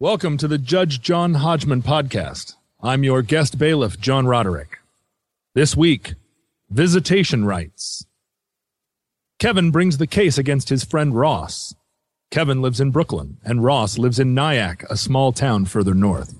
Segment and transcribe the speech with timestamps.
[0.00, 2.54] Welcome to the Judge John Hodgman podcast.
[2.80, 4.78] I'm your guest bailiff, John Roderick.
[5.56, 6.14] This week,
[6.70, 8.06] visitation rights.
[9.40, 11.74] Kevin brings the case against his friend Ross.
[12.30, 16.32] Kevin lives in Brooklyn, and Ross lives in Nyack, a small town further north.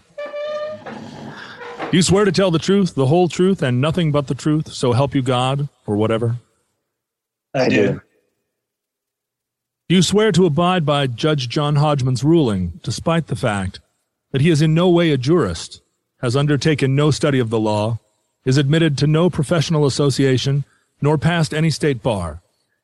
[0.86, 4.73] Do you swear to tell the truth, the whole truth, and nothing but the truth,
[4.73, 6.38] so help you God, or whatever?
[7.54, 8.02] I, do.
[9.88, 13.80] Do you swear to abide by Judge John Hodgman's ruling, despite the fact
[14.31, 15.81] that he is in no way a jurist,
[16.22, 18.00] has undertaken no study of the law,
[18.44, 20.63] is admitted to no professional association,
[21.00, 22.42] nor passed any state bar,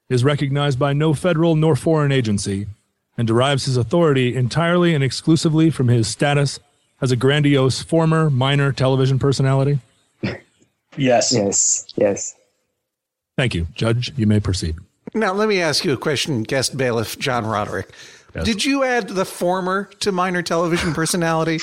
[0.08, 2.68] is recognized by no federal nor foreign agency,
[3.20, 6.58] and derives his authority entirely and exclusively from his status
[7.02, 9.80] as a grandiose former minor television personality?
[10.96, 11.34] Yes.
[11.34, 12.36] Yes, yes.
[13.38, 13.68] Thank you.
[13.76, 14.78] Judge, you may proceed.
[15.14, 17.90] Now, let me ask you a question, guest bailiff John Roderick.
[18.34, 18.46] Yes.
[18.46, 21.60] Did you add the former to minor television personality?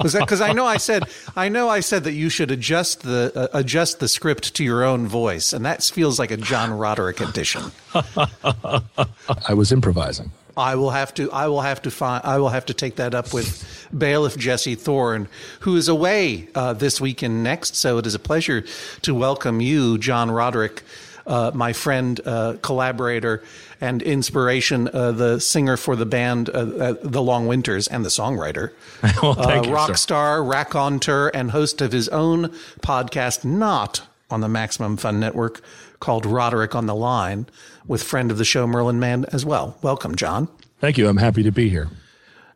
[0.00, 1.04] Was that because I know I said
[1.34, 4.84] I know I said that you should adjust the uh, adjust the script to your
[4.84, 7.72] own voice, and that feels like a John Roderick addition.
[7.94, 10.30] I was improvising.
[10.56, 13.14] I will have to I will have to find I will have to take that
[13.14, 15.28] up with bailiff Jesse Thorne,
[15.60, 17.76] who is away uh, this week and next.
[17.76, 18.64] So it is a pleasure
[19.02, 20.82] to welcome you, John Roderick,
[21.26, 23.42] uh, my friend, uh, collaborator,
[23.80, 28.08] and inspiration, uh, the singer for the band uh, uh, The Long Winters and the
[28.10, 28.72] songwriter,
[29.22, 29.94] Well, you, rock sir.
[29.94, 32.48] star, raconteur, and host of his own
[32.82, 35.60] podcast, not on the Maximum Fun Network,
[36.00, 37.46] called Roderick on the Line,
[37.86, 39.78] with friend of the show Merlin Mann as well.
[39.82, 40.48] Welcome, John.
[40.80, 41.08] Thank you.
[41.08, 41.88] I'm happy to be here.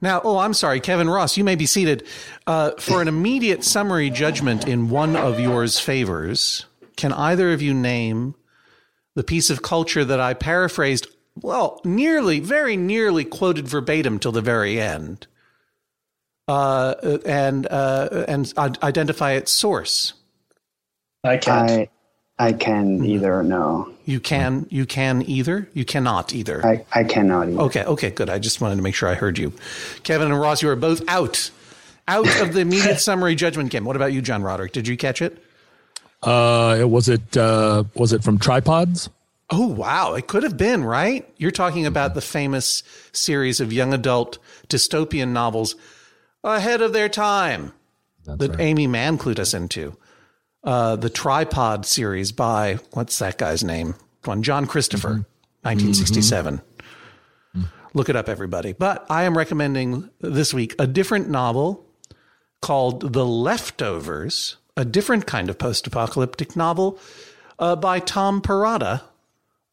[0.01, 2.07] Now, oh, I'm sorry, Kevin Ross, you may be seated.
[2.47, 6.67] Uh, for an immediate summary judgment in one of yours favors,
[6.97, 8.35] can either of you name
[9.15, 11.07] the piece of culture that I paraphrased,
[11.41, 15.27] well, nearly, very nearly quoted verbatim till the very end,
[16.49, 16.95] uh,
[17.25, 20.13] and uh, and identify its source?
[21.25, 21.71] I can't.
[21.71, 21.89] I
[22.39, 23.05] I can Mm-hmm.
[23.07, 23.91] either no.
[24.05, 26.65] You can, you can either, you cannot either.
[26.67, 27.61] I, I cannot either.
[27.63, 28.29] Okay, okay, good.
[28.29, 29.53] I just wanted to make sure I heard you.
[30.03, 31.51] Kevin and Ross, you are both out.
[32.07, 33.85] Out of the immediate summary judgment game.
[33.85, 34.73] What about you, John Roderick?
[34.73, 35.43] Did you catch it?
[36.23, 39.09] Uh, was it uh, was it from Tripods?
[39.51, 40.15] Oh, wow.
[40.15, 41.27] It could have been, right?
[41.37, 45.77] You're talking about the famous series of young adult dystopian novels
[46.43, 47.73] ahead of their time
[48.25, 48.61] That's that right.
[48.61, 49.97] Amy Mann clued us into.
[50.65, 53.95] Uh, the Tripod series by, what's that guy's name?
[54.25, 55.27] One, John Christopher,
[55.63, 56.63] 1967.
[57.93, 58.73] Look it up, everybody.
[58.73, 61.85] But I am recommending this week a different novel
[62.63, 66.99] called The Leftovers, a different kind of post apocalyptic novel
[67.59, 69.03] uh, by Tom Perrotta,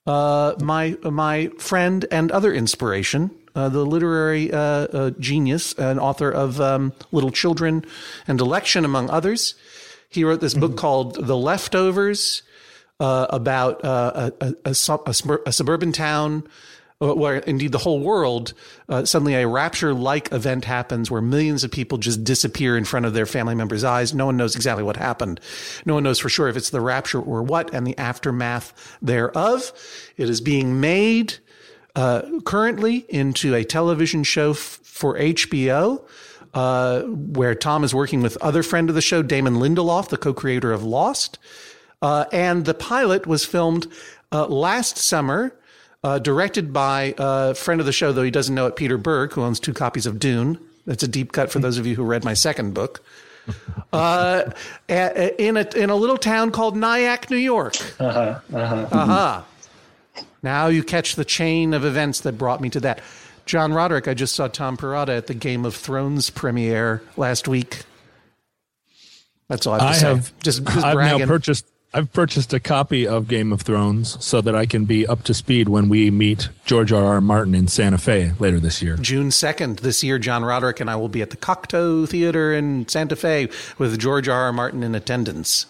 [0.06, 6.30] uh, my my friend and other inspiration, uh, the literary uh, uh, genius and author
[6.30, 7.86] of um, Little Children
[8.28, 9.56] and Election, among others.
[10.12, 12.44] He wrote this book called The Leftovers
[13.00, 16.44] uh, about uh, a, a, a, a, suburb- a suburban town
[17.00, 18.54] where indeed the whole world,
[18.88, 23.08] uh, suddenly a rapture like event happens where millions of people just disappear in front
[23.08, 24.14] of their family members' eyes.
[24.14, 25.40] No one knows exactly what happened.
[25.84, 29.74] No one knows for sure if it's the rapture or what, and the aftermath thereof.
[30.16, 31.38] It is being made
[31.96, 36.04] uh, currently into a television show f- for HBO.
[36.54, 40.74] Uh, where Tom is working with other friend of the show, Damon Lindelof, the co-creator
[40.74, 41.40] of Lost.
[42.02, 43.88] Uh, and the pilot was filmed
[44.32, 45.56] uh, last summer,
[46.04, 49.32] uh, directed by a friend of the show, though he doesn't know it, Peter Berg,
[49.34, 50.60] who owns two copies of Dune.
[50.86, 53.04] That's a deep cut for those of you who read my second book.
[53.92, 54.52] Uh,
[54.88, 57.76] in a in a little town called Nyack, New York.
[58.00, 58.88] Uh-huh, uh-huh.
[58.90, 59.42] Uh-huh.
[60.42, 63.02] Now you catch the chain of events that brought me to that.
[63.52, 67.84] John Roderick, I just saw Tom Perrotta at the Game of Thrones premiere last week.
[69.50, 70.08] That's all I have to I say.
[70.08, 71.20] have just, just I've bragging.
[71.20, 75.06] now purchased I've purchased a copy of Game of Thrones so that I can be
[75.06, 77.04] up to speed when we meet George R.
[77.04, 77.20] R.
[77.20, 78.96] Martin in Santa Fe later this year.
[78.96, 82.88] June 2nd this year, John Roderick and I will be at the Cocteau Theater in
[82.88, 84.44] Santa Fe with George R.
[84.44, 84.54] R.
[84.54, 85.66] Martin in attendance.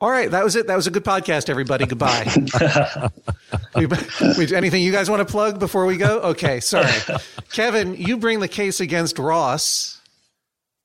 [0.00, 0.66] All right, that was it.
[0.66, 1.86] That was a good podcast, everybody.
[1.86, 3.08] Goodbye.
[3.74, 6.20] We- we- anything you guys want to plug before we go?
[6.20, 6.90] Okay, sorry.
[7.52, 10.00] Kevin, you bring the case against Ross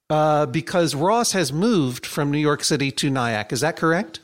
[0.09, 3.53] uh, because Ross has moved from New York City to Nyack.
[3.53, 4.19] Is that correct?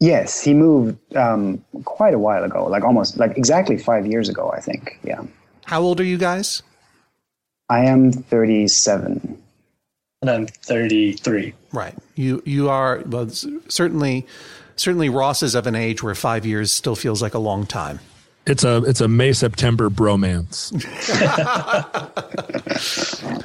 [0.00, 4.50] Yes, he moved um, quite a while ago, like almost like exactly five years ago,
[4.54, 4.98] I think.
[5.02, 5.22] Yeah.
[5.64, 6.62] How old are you guys?
[7.70, 9.42] I am 37.
[10.24, 11.52] And I'm 33.
[11.72, 11.94] Right.
[12.14, 14.26] You you are well, certainly
[14.76, 18.00] certainly Ross is of an age where five years still feels like a long time.
[18.46, 20.72] It's a it's a May September bromance.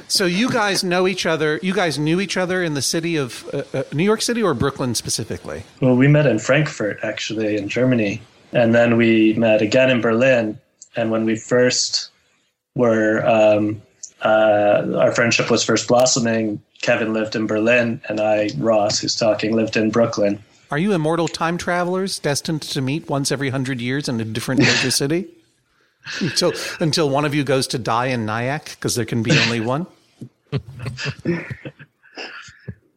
[0.10, 1.60] So you guys know each other.
[1.62, 4.54] You guys knew each other in the city of uh, uh, New York City or
[4.54, 5.62] Brooklyn specifically.
[5.80, 8.20] Well, we met in Frankfurt, actually, in Germany.
[8.52, 10.58] And then we met again in Berlin.
[10.96, 12.10] And when we first
[12.74, 13.80] were, um,
[14.22, 19.54] uh, our friendship was first blossoming, Kevin lived in Berlin, and I, Ross, who's talking,
[19.54, 20.42] lived in Brooklyn.
[20.70, 24.60] Are you immortal time travelers destined to meet once every hundred years in a different
[24.60, 25.28] major city?
[26.20, 29.60] Until until one of you goes to die in Nyack because there can be only
[29.60, 29.86] one.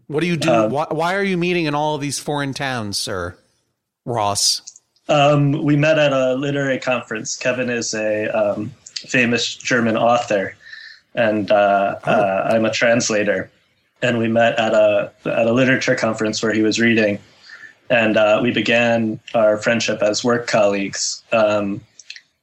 [0.08, 0.70] what do you do?
[0.70, 3.38] why, why are you meeting in all of these foreign towns, sir?
[4.06, 4.62] Ross.
[5.10, 7.36] Um, we met at a literary conference.
[7.36, 10.56] Kevin is a um, famous German author,
[11.14, 13.52] and uh, uh, I'm a translator.
[14.04, 17.20] And we met at a at a literature conference where he was reading,
[17.90, 21.24] and uh, we began our friendship as work colleagues.
[21.32, 21.82] Um,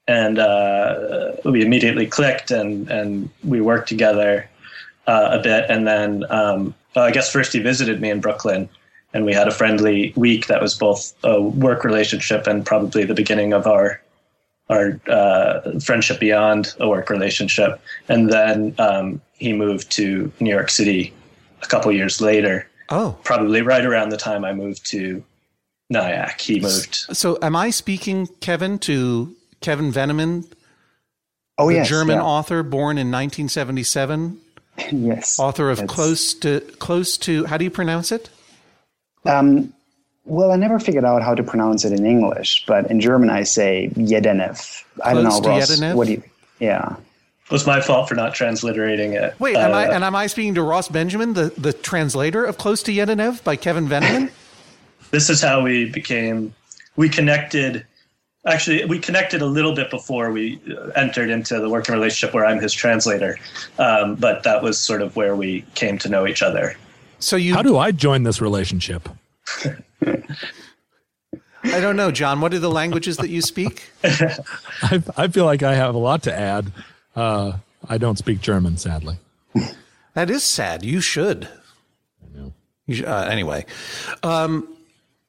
[0.09, 4.49] and uh, we immediately clicked, and and we worked together
[5.07, 5.67] uh, a bit.
[5.69, 8.69] And then um, well, I guess first he visited me in Brooklyn,
[9.13, 13.15] and we had a friendly week that was both a work relationship and probably the
[13.15, 14.01] beginning of our
[14.71, 17.81] our uh, friendship beyond a work relationship.
[18.09, 21.13] And then um, he moved to New York City
[21.63, 25.23] a couple years later, Oh, probably right around the time I moved to
[25.91, 26.41] Nyack.
[26.41, 26.95] He moved.
[26.95, 30.51] so am I speaking, Kevin, to Kevin Vennemann,
[31.59, 31.89] Oh, the yes.
[31.89, 32.23] German yeah.
[32.25, 34.41] author born in 1977,
[34.93, 35.39] yes.
[35.39, 38.31] author of That's- close to close to how do you pronounce it?
[39.27, 39.73] Um,
[40.25, 43.43] well, I never figured out how to pronounce it in English, but in German I
[43.43, 44.55] say Jedenew.
[45.05, 45.95] I don't Close know, to Ross.
[45.95, 46.23] What do you?
[46.61, 46.97] Yeah.
[47.51, 49.35] It was my fault for not transliterating it.
[49.41, 52.59] Wait, am I Uh, and am I speaking to Ross Benjamin, the, the translator of
[52.59, 54.31] Close to Jedenew by Kevin Vennemann?
[55.11, 56.55] this is how we became
[56.95, 57.85] we connected
[58.47, 62.47] actually we connected a little bit before we uh, entered into the working relationship where
[62.47, 63.37] i'm his translator
[63.79, 66.77] um, but that was sort of where we came to know each other
[67.19, 69.09] So you How do I join this relationship?
[71.63, 72.41] I don't know, John.
[72.41, 73.91] What are the languages that you speak?
[74.05, 76.73] I, I feel like I have a lot to add.
[77.21, 77.59] Uh,
[77.89, 79.19] I don't speak German, sadly.
[80.15, 80.85] That is sad.
[80.85, 81.49] You should.
[82.87, 83.65] You should uh, anyway.
[84.25, 84.67] Um,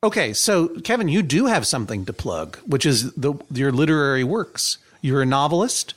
[0.03, 4.79] okay, so Kevin, you do have something to plug, which is the your literary works.
[5.01, 5.93] You're a novelist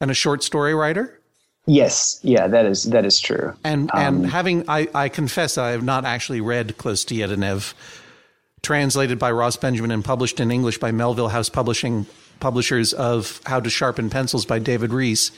[0.00, 1.20] and a short story writer.
[1.66, 2.18] Yes.
[2.22, 2.48] Yeah.
[2.48, 3.54] That is that is true.
[3.62, 7.72] And and having I, I confess I have not actually read Close to Jedenew,
[8.62, 12.06] translated by Ross Benjamin and published in English by Melville House Publishing,
[12.40, 15.32] publishers of How to Sharpen Pencils by David Rees.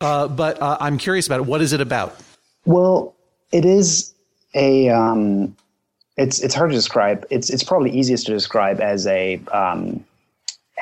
[0.00, 1.46] Uh, but uh, I'm curious about it.
[1.46, 2.18] What is it about?
[2.64, 3.14] Well,
[3.52, 4.12] it is
[4.54, 4.88] a.
[4.90, 5.56] Um,
[6.16, 7.26] it's it's hard to describe.
[7.30, 10.04] It's it's probably easiest to describe as a um,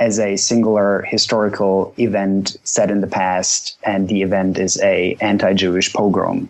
[0.01, 5.93] as a singular historical event set in the past, and the event is a anti-Jewish
[5.93, 6.49] pogrom,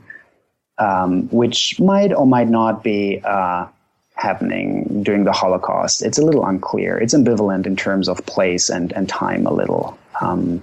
[0.78, 3.66] um, which might or might not be uh,
[4.14, 6.02] happening during the Holocaust.
[6.02, 6.97] It's a little unclear.
[6.99, 9.99] It's ambivalent in terms of place and, and time a little.
[10.21, 10.62] Um,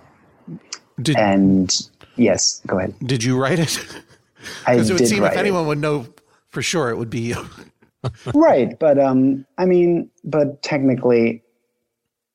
[1.02, 1.74] Did, and
[2.16, 2.94] yes, go ahead.
[3.06, 3.78] did you write it?
[4.68, 5.42] I Because it would did seem write if it.
[5.42, 6.08] anyone would know
[6.50, 7.46] for sure, it would be you.
[8.34, 11.44] right but um i mean but technically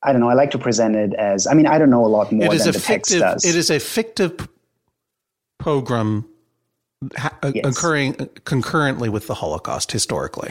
[0.05, 2.07] i don't know i like to present it as i mean i don't know a
[2.07, 3.21] lot more It is than a the text fictive.
[3.21, 4.47] does It is a fictive p-
[5.59, 6.25] pogrom
[7.17, 7.65] ha- uh, Yes.
[7.67, 10.51] occurring concurrently with the Holocaust historically.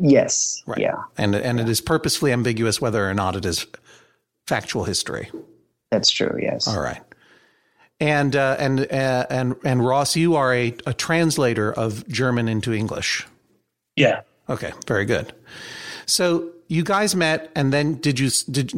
[0.00, 0.80] Yes Right.
[0.80, 3.66] yeah And and it is purposefully ambiguous whether or not it is
[4.46, 5.30] factual history.
[5.90, 7.00] that's true yes All right.
[8.00, 12.72] And uh, and uh, and and Ross, you are a, a translator of German into
[12.72, 13.26] English.
[13.96, 14.20] Yeah.
[14.48, 15.32] Okay, very good.
[16.06, 18.72] So you guys met, and then did you did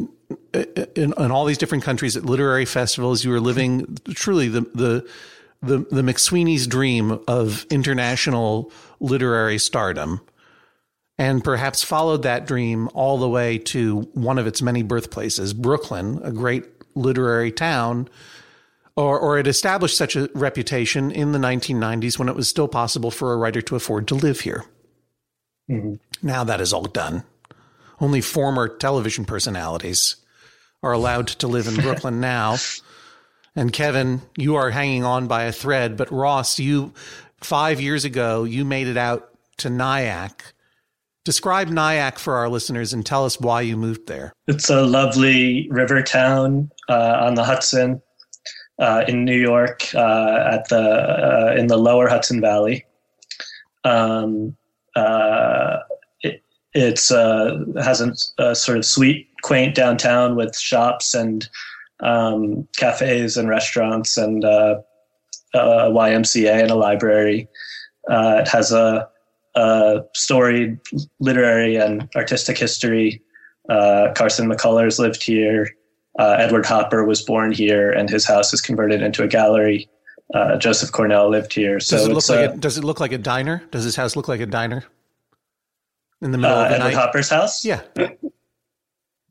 [0.55, 0.63] uh,
[0.95, 3.23] in, in all these different countries at literary festivals?
[3.23, 5.07] You were living truly the the
[5.61, 10.19] the, the McSweeney's dream of international literary stardom,
[11.21, 16.19] and perhaps followed that dream all the way to one of its many birthplaces, Brooklyn,
[16.23, 18.09] a great literary town.
[18.95, 23.11] Or, or it established such a reputation in the 1990s when it was still possible
[23.11, 24.65] for a writer to afford to live here.
[25.69, 26.27] Mm-hmm.
[26.27, 27.23] Now that is all done.
[27.99, 30.15] Only former television personalities
[30.81, 32.57] are allowed to live in Brooklyn now.
[33.55, 36.93] And Kevin, you are hanging on by a thread, but Ross, you
[37.41, 40.55] five years ago, you made it out to Nyack.
[41.23, 44.33] Describe Nyack for our listeners and tell us why you moved there.
[44.47, 48.01] It's a lovely river town uh, on the Hudson
[48.79, 52.85] uh, in New York, uh, at the uh, in the Lower Hudson Valley.
[53.83, 54.57] Um,
[54.95, 55.77] uh,
[56.21, 61.47] it it's, uh, has a, a sort of sweet, quaint downtown with shops and
[61.99, 64.83] um, cafes and restaurants and a
[65.53, 67.47] YMCA and a library.
[68.09, 69.07] It has a,
[69.55, 70.79] a storied
[71.19, 73.21] literary and artistic history.
[73.69, 75.69] Uh, Carson McCullers lived here.
[76.19, 79.89] Uh, Edward Hopper was born here, and his house is converted into a gallery.
[80.33, 81.79] Uh, Joseph Cornell lived here.
[81.79, 83.63] So Does it look like a, a, does it look like a diner?
[83.71, 84.83] Does his house look like a diner?
[86.21, 86.93] In the middle uh, of the Edward night?
[86.95, 87.65] Hopper's house.
[87.65, 87.81] Yeah.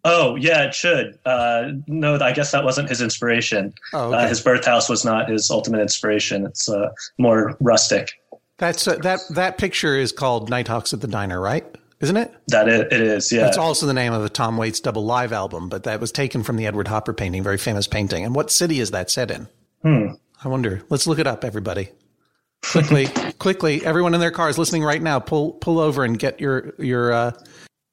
[0.05, 1.19] Oh, yeah, it should.
[1.27, 3.75] Uh, no, I guess that wasn't his inspiration.
[3.93, 6.47] Oh, Uh, his birth house was not his ultimate inspiration.
[6.47, 8.20] It's uh, more rustic.
[8.61, 11.65] That's uh, that that picture is called Nighthawks at the Diner, right?
[12.01, 12.33] Isn't it?
[12.49, 13.33] That it, it is.
[13.33, 13.41] Yeah.
[13.41, 16.43] That's also the name of a Tom Waits double live album, but that was taken
[16.43, 18.23] from the Edward Hopper painting, very famous painting.
[18.23, 19.49] And what city is that set in?
[19.83, 20.15] Hmm.
[20.45, 20.83] I wonder.
[20.91, 21.89] Let's look it up, everybody.
[22.63, 23.07] Quickly,
[23.39, 27.13] quickly, everyone in their cars listening right now, pull pull over and get your your.
[27.13, 27.33] Uh,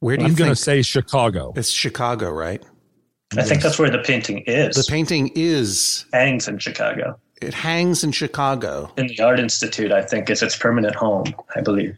[0.02, 1.54] where do you I'm going to think say Chicago.
[1.56, 2.62] it's Chicago, right?
[3.38, 4.76] I think that's where the painting is.
[4.76, 7.18] The painting is hangs in Chicago.
[7.42, 8.92] It hangs in Chicago.
[8.98, 11.26] In the Art Institute, I think is its permanent home.
[11.56, 11.98] I believe.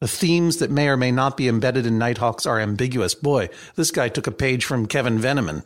[0.00, 3.14] The themes that may or may not be embedded in Nighthawks are ambiguous.
[3.14, 5.64] Boy, this guy took a page from Kevin Vennemann.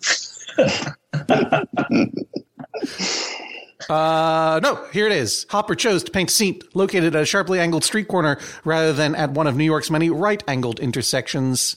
[3.91, 5.45] uh, no, here it is.
[5.51, 9.15] Hopper chose to paint a scene located at a sharply angled street corner rather than
[9.15, 11.77] at one of New York's many right angled intersections.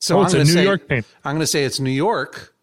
[0.00, 1.06] So Oh, it's a gonna New say- York paint.
[1.24, 2.54] I'm going to say it's New York.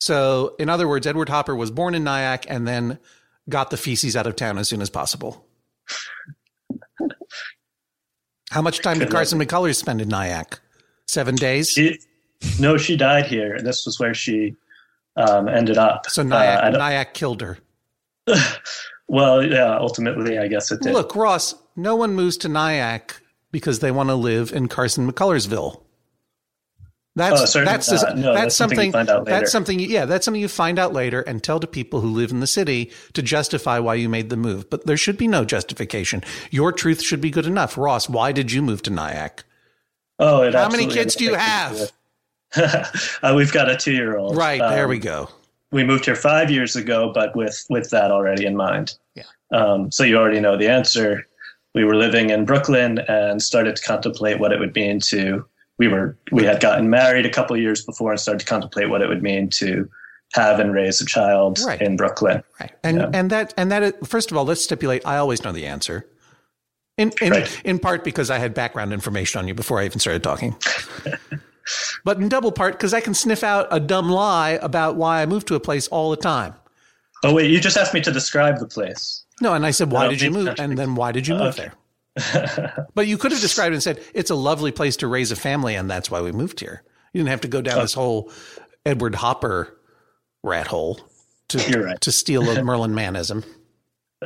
[0.00, 2.98] So, in other words, Edward Hopper was born in Nyack and then
[3.48, 5.46] got the feces out of town as soon as possible.
[8.50, 10.58] How much time did Carson McCullers spend in Nyack?
[11.06, 11.70] Seven days.
[11.70, 11.98] She,
[12.58, 14.56] no, she died here, and this was where she
[15.16, 16.06] um, ended up.
[16.08, 17.58] So Uh, Nyack, don't- Nyack killed her.
[19.08, 19.76] well, yeah.
[19.76, 20.92] Ultimately, I guess it did.
[20.94, 23.20] Look, Ross, no one moves to Nyack
[23.52, 25.82] because they want to live in Carson McCullersville.
[27.16, 28.16] That's Oh, that's not.
[28.16, 29.38] No, that's that's something you something find out later.
[29.40, 32.30] that's something yeah that's something you find out later and tell to people who live
[32.30, 34.70] in the city to justify why you made the move.
[34.70, 36.22] But there should be no justification.
[36.50, 37.76] Your truth should be good enough.
[37.76, 39.42] Ross, why did you move to Nyack?
[40.20, 41.72] oh, it How many kids do you have?
[41.72, 41.92] to do with-
[43.22, 44.36] uh, we've got a two-year-old.
[44.36, 45.28] Right there Um, we go.
[45.72, 48.94] we moved here five years ago, but with with that already in mind.
[49.14, 49.24] Yeah.
[49.52, 51.26] Um, so you already know the answer.
[51.74, 55.44] We were living in Brooklyn and started to contemplate what it would mean to.
[55.80, 58.90] We were we had gotten married a couple of years before and started to contemplate
[58.90, 59.88] what it would mean to
[60.34, 61.80] have and raise a child Right.
[61.80, 62.42] in Brooklyn.
[62.60, 62.70] Right.
[62.84, 63.10] And Yeah.
[63.14, 66.04] and that and that is- first of all, let's stipulate I always know the answer.
[66.98, 67.60] In in, Right.
[67.64, 70.54] in part because I had background information on you before I even started talking.
[72.04, 75.26] but in double part because I can sniff out a dumb lie about why I
[75.26, 76.52] moved to a place all the time.
[77.24, 79.24] Oh wait, you just asked me to describe the place.
[79.40, 80.54] No, and I said, why did you move?
[80.58, 81.72] And then why did you move there?
[82.94, 85.36] but you could have described it and said, it's a lovely place to raise a
[85.36, 86.82] family, and that's why we moved here.
[87.12, 87.82] You didn't have to go down oh.
[87.82, 88.30] this whole
[88.84, 89.76] Edward Hopper
[90.42, 91.00] rat hole
[91.48, 92.00] to, right.
[92.00, 93.44] to steal a Merlin manism.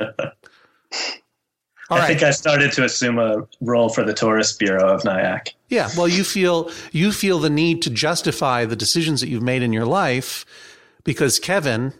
[1.87, 2.07] All I right.
[2.07, 5.53] think I started to assume a role for the tourist bureau of Nyack.
[5.69, 9.61] Yeah, well, you feel you feel the need to justify the decisions that you've made
[9.61, 10.47] in your life
[11.03, 11.93] because Kevin,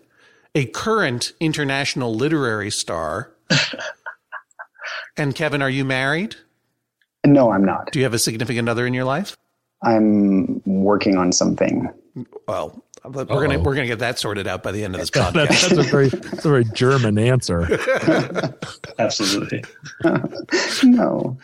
[0.56, 3.32] a current international literary star,
[5.18, 6.36] and Kevin, are you married?
[7.26, 7.92] No, I'm not.
[7.92, 9.36] Do you have a significant other in your life?
[9.84, 11.90] I'm working on something.
[12.48, 15.34] Well, we're gonna we're gonna get that sorted out by the end of this That,
[15.34, 15.48] podcast.
[15.70, 17.68] that's a very that's a very German answer.
[19.00, 19.64] Absolutely.
[20.84, 21.38] No.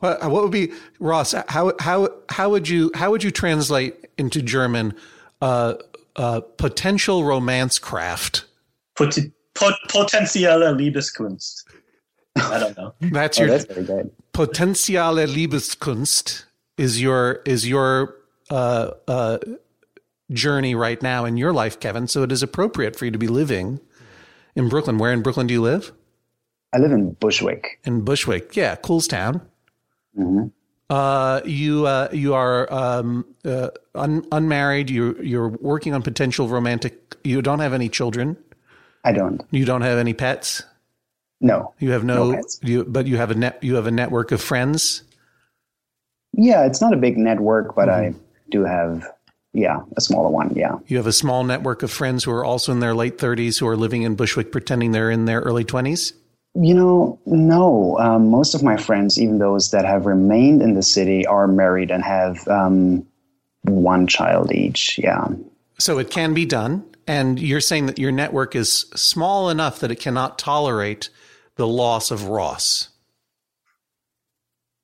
[0.00, 1.34] what, what would be Ross?
[1.48, 4.94] How how how would you how would you translate into German
[5.40, 5.74] uh,
[6.16, 8.44] uh, potential romance craft?
[8.96, 9.18] Pot-
[9.54, 11.64] pot- potentielle Liebeskunst.
[12.40, 12.94] I don't know.
[13.00, 14.10] That's Oh, your that's very good.
[14.32, 16.44] Potenziale Liebeskunst
[16.76, 18.14] is your is your
[18.50, 19.38] uh, uh,
[20.32, 22.06] journey right now in your life, Kevin.
[22.06, 23.80] So it is appropriate for you to be living
[24.54, 24.98] in Brooklyn.
[24.98, 25.92] Where in Brooklyn do you live?
[26.72, 27.80] I live in Bushwick.
[27.84, 28.54] In Bushwick.
[28.54, 29.40] Yeah, Coolstown.
[30.14, 30.48] hmm
[30.90, 34.88] Uh, you uh, you are um, uh, un- unmarried.
[34.90, 37.16] You you're working on potential romantic.
[37.24, 38.36] You don't have any children.
[39.04, 39.42] I don't.
[39.50, 40.62] You don't have any pets.
[41.40, 41.74] No.
[41.78, 42.32] You have no.
[42.32, 43.58] No you but you have a net.
[43.62, 45.02] You have a network of friends.
[46.32, 48.18] Yeah, it's not a big network, but I Mm-hmm.
[48.50, 49.06] do have,
[49.52, 50.54] yeah, a smaller one.
[50.54, 50.78] Yeah.
[50.86, 53.66] You have a small network of friends who are also in their late 30s who
[53.66, 56.12] are living in Bushwick pretending they're in their early 20s.
[56.54, 57.98] You know, no.
[57.98, 61.90] Um, most of my friends, even those that have remained in the city, are married
[61.90, 63.06] and have um,
[63.62, 64.98] one child each.
[64.98, 65.28] Yeah.
[65.78, 66.84] So it can be done.
[67.06, 71.08] And you're saying that your network is small enough that it cannot tolerate
[71.58, 72.88] the loss of Ross.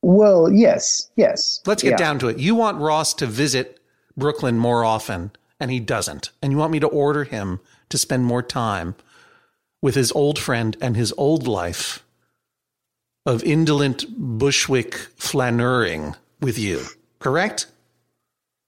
[0.02, 1.62] Well, yes, yes.
[1.64, 1.97] Let's get yeah.
[1.97, 2.38] down to it.
[2.38, 3.81] You want Ross to visit
[4.19, 6.31] Brooklyn more often, and he doesn't.
[6.43, 8.97] And you want me to order him to spend more time
[9.81, 12.04] with his old friend and his old life
[13.25, 16.83] of indolent Bushwick flaneuring with you,
[17.19, 17.66] correct?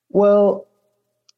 [0.08, 0.66] Well,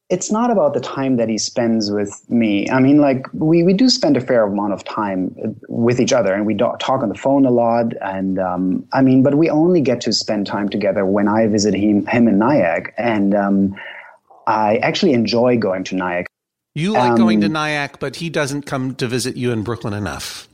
[0.09, 2.69] it's not about the time that he spends with me.
[2.69, 5.35] I mean, like we, we do spend a fair amount of time
[5.67, 7.93] with each other, and we do- talk on the phone a lot.
[8.01, 11.73] And um, I mean, but we only get to spend time together when I visit
[11.73, 13.75] him him in Nyack, and um,
[14.47, 16.25] I actually enjoy going to Nyack.
[16.75, 19.93] You like going to Um, Nyack, but he doesn't come to visit you in Brooklyn
[19.93, 20.47] enough.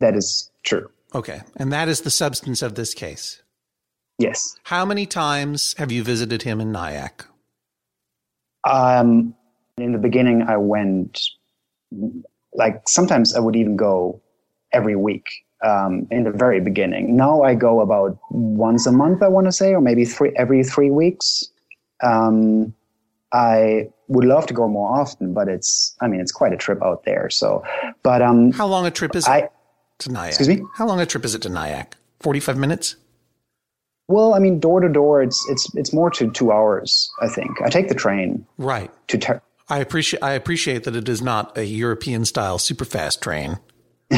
[0.00, 0.90] That is true.
[1.14, 1.42] Okay.
[1.56, 3.42] And that is the substance of this case.
[4.18, 4.56] Yes.
[4.64, 7.26] How many times have you visited him in Nyack?
[8.64, 9.34] Um,
[9.78, 11.20] in the beginning, I went
[12.52, 14.20] like sometimes I would even go
[14.72, 15.26] every week.
[15.62, 17.16] Um, in the very beginning.
[17.18, 19.22] Now I go about once a month.
[19.22, 21.44] I want to say, or maybe three every three weeks.
[22.02, 22.72] Um,
[23.32, 26.82] I would love to go more often, but it's I mean it's quite a trip
[26.82, 27.28] out there.
[27.28, 27.62] So,
[28.02, 29.52] but um, How long a trip is it
[29.98, 30.28] to Nyack?
[30.28, 30.62] excuse me?
[30.76, 31.98] How long a trip is it to Nyack?
[32.20, 32.96] 45 minutes?
[34.10, 37.10] Well, I mean door to door, it's it's it's more to two hours.
[37.22, 38.90] I think I take the train Right.
[39.08, 39.18] to.
[39.18, 43.58] Ter- I appreciate I appreciate that it is not a European style super fast train.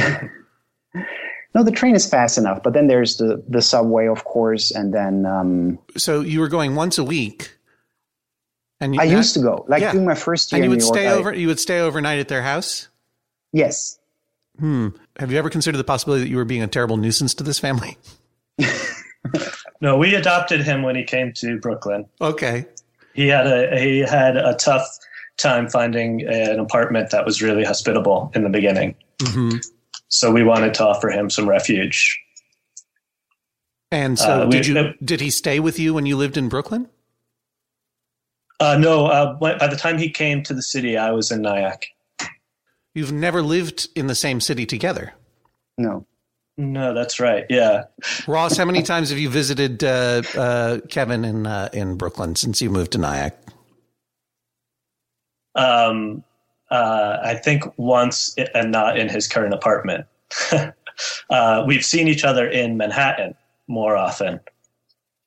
[1.54, 4.92] no, the train is fast enough, but then there's the the subway, of course, and
[4.94, 7.56] then um, So you were going once a week.
[8.80, 9.92] And you, I used to go like yeah.
[9.92, 10.96] during my first year and you in would New York.
[10.96, 12.88] stay I- over you would stay overnight at their house?
[13.52, 13.98] Yes.
[14.58, 14.88] Hmm.
[15.18, 17.58] Have you ever considered the possibility that you were being a terrible nuisance to this
[17.58, 17.96] family?
[19.82, 22.06] No, we adopted him when he came to Brooklyn.
[22.20, 22.64] Okay.
[23.14, 24.86] He had a he had a tough
[25.38, 28.94] time finding an apartment that was really hospitable in the beginning.
[29.22, 29.56] hmm
[30.08, 32.18] So we wanted to offer him some refuge.
[33.90, 36.48] And so Uh, did we- you did he stay with you when you lived in
[36.48, 36.88] Brooklyn?
[38.60, 41.42] Uh, no, uh, by by the time he came to the city, I was in
[41.42, 41.86] Nyack.
[42.94, 45.14] You've never lived in the same city together.
[45.76, 46.06] No.
[46.62, 47.44] No, that's right.
[47.50, 47.84] Yeah.
[48.28, 52.62] Ross, how many times have you visited uh, uh, Kevin in uh, in Brooklyn since
[52.62, 53.36] you moved to Nyack?
[55.56, 56.22] Um,
[56.70, 60.06] uh, I think once and not in his current apartment.
[61.30, 63.34] uh, we've seen each other in Manhattan
[63.66, 64.38] more often.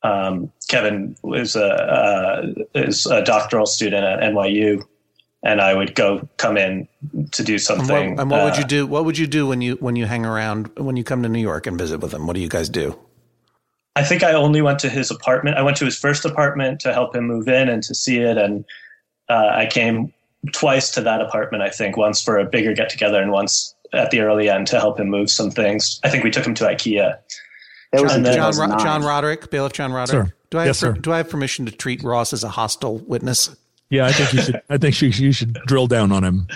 [0.04, 4.84] Um, Kevin is a uh, is a doctoral student at NYU,
[5.46, 6.88] and I would go come in
[7.32, 8.16] to do And something.
[8.16, 8.86] what, and what would uh, you do?
[8.88, 11.40] What would you do when you when you hang around when you come to New
[11.40, 12.28] York and visit with him?
[12.28, 13.00] What do you guys do?
[13.96, 15.58] I think I only went to his apartment.
[15.58, 18.38] I went to his first apartment to help him move in and to see it,
[18.38, 18.66] and
[19.30, 20.12] uh, I came
[20.52, 21.64] twice to that apartment.
[21.64, 24.80] I think once for a bigger get together, and once at the early end to
[24.80, 26.02] help him move some things.
[26.04, 27.18] I think we took him to IKEA.
[27.94, 28.70] That was John, John, 2009.
[28.78, 30.28] Ro- John Roderick, bailiff John Roderick.
[30.28, 30.34] Sir.
[30.50, 31.00] Do I have Yes, per- sir.
[31.00, 33.56] do I have permission to treat Ross as a hostile witness?
[33.90, 34.62] Yeah, I think you should.
[34.70, 36.48] I think you, you should drill down on him.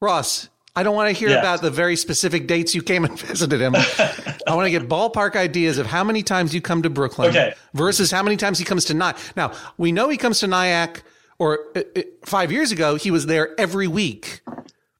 [0.00, 1.38] Ross, I don't want to hear Yes.
[1.40, 3.74] about the very specific dates you came and visited him.
[3.76, 7.54] I want to get ballpark ideas of how many times you come to Brooklyn Okay.
[7.72, 9.16] versus how many times he comes to Nyack.
[9.36, 11.02] Now, we know he comes to Nyack,
[11.38, 14.40] or uh, uh, five years ago, he was there every week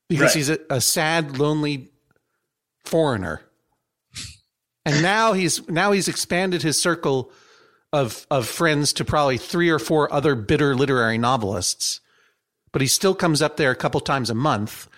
[0.09, 0.35] because Right.
[0.37, 1.91] he's a, a sad, lonely
[2.85, 3.43] foreigner.
[4.87, 7.33] And now he's now he's expanded his circle
[7.95, 12.01] of of friends to probably three or four other bitter literary novelists.
[12.73, 14.89] But he still comes up there a couple times a month.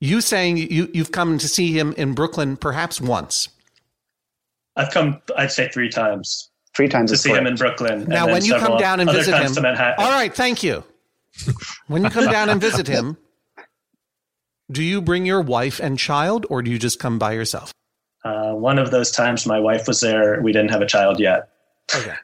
[0.00, 3.48] You saying you you've come to see him in Brooklyn perhaps once.
[4.76, 7.54] I've come, I'd say, three times Three times to is see him in.
[7.54, 8.04] Brooklyn.
[8.08, 10.82] Now, when you come down and visit him, all right, thank you.
[11.86, 13.16] When you come down and visit him,
[14.70, 17.72] do you bring your wife and child, or do you just come by yourself?
[18.24, 20.40] Uh, one of those times, my wife was there.
[20.42, 21.50] We didn't have a child yet.
[21.94, 22.14] Okay.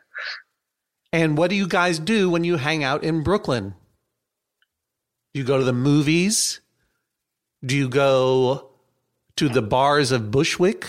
[1.12, 3.74] And what do you guys do when you hang out in Brooklyn?
[5.32, 6.60] Do you go to the movies?
[7.64, 8.70] Do you go
[9.36, 10.86] to the bars of Bushwick?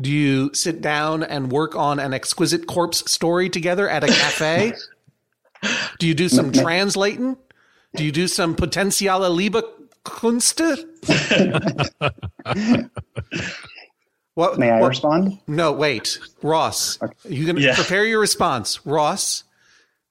[0.00, 4.74] Do you sit down and work on an exquisite corpse story together at a cafe?
[5.98, 7.36] do you do some translating?
[7.96, 9.60] Do you do some potentiale liebe
[10.04, 10.84] Kunste?
[14.38, 15.38] what, May I what- respond?
[15.48, 16.96] no, wait, Ross.
[17.28, 17.74] You can Yeah.
[17.74, 19.42] prepare your response, Ross.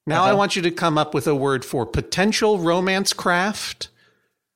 [0.05, 3.87] Now I want you to come up with a word for potential romance craft.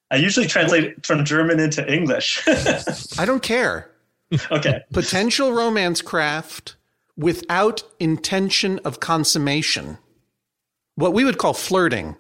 [0.09, 2.41] I usually translate from German into English.
[3.17, 3.89] I don't care.
[4.51, 4.81] okay.
[4.91, 6.75] Potential romance craft
[7.15, 9.97] without intention of consummation.
[10.95, 12.17] What we would call flirting,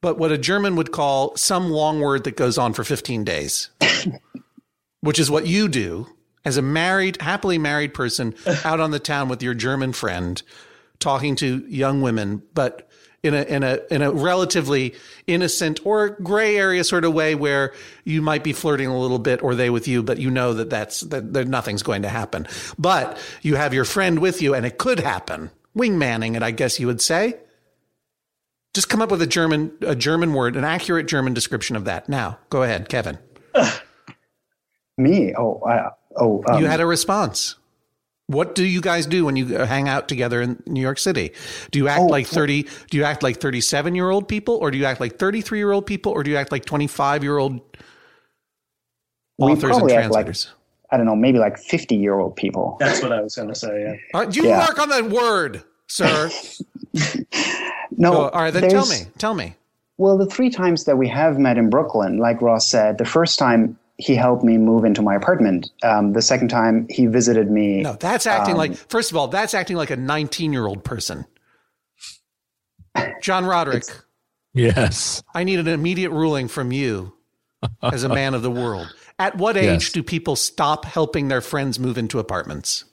[0.00, 3.70] but what a German would call some long word that goes on for 15 days,
[5.02, 6.08] which is what you do
[6.44, 10.42] as a married, happily married person out on the town with your German friend
[10.98, 12.88] talking to young women, but
[13.22, 14.94] in a in a in a relatively
[15.26, 17.74] innocent or gray area sort of way where
[18.04, 20.70] you might be flirting a little bit or they with you, but you know that
[20.70, 22.46] that's that, that nothing's going to happen.
[22.78, 25.50] But you have your friend with you, and it could happen.
[25.76, 27.36] Wingmanning it, I guess you would say.
[28.72, 32.08] Just come up with a German a German word, an accurate German description of that.
[32.08, 33.18] Now, go ahead, Kevin.
[34.98, 35.34] Me?
[35.36, 36.42] Oh, I, oh.
[36.48, 37.56] Um, you had a response.
[38.26, 41.32] What do you guys do when you uh, hang out together in New York City?
[41.72, 44.70] Do you act Oh, like 30 do you act like 37 year old people or
[44.70, 47.38] do you act like 33 year old people or do you act like 25 year
[47.38, 47.60] old
[49.38, 50.50] authors and probably act like- translators?
[50.92, 52.76] I don't know, maybe like fifty-year-old people.
[52.80, 53.80] That's what I was going to say.
[53.80, 53.94] Yeah.
[54.12, 54.66] All right, you Yeah.
[54.66, 56.30] work on that word, sir.
[57.92, 58.96] No, Go- all right, then tell me.
[59.18, 59.54] Tell me.
[59.98, 63.38] Well, the three times that we have met in Brooklyn, like Ross said, the first
[63.38, 65.70] time he helped me move into my apartment.
[65.82, 67.82] Um, the second time he visited me.
[67.82, 70.82] No, that's acting Um, like first of all, that's acting like a 19 year old
[70.84, 71.26] person.
[73.22, 73.84] John Roderick,
[74.54, 75.22] Yes.
[75.34, 77.12] I need an immediate ruling from you
[77.82, 78.92] as a man of the world.
[79.18, 79.92] At what age Yes.
[79.92, 82.84] do people stop helping their friends move into apartments?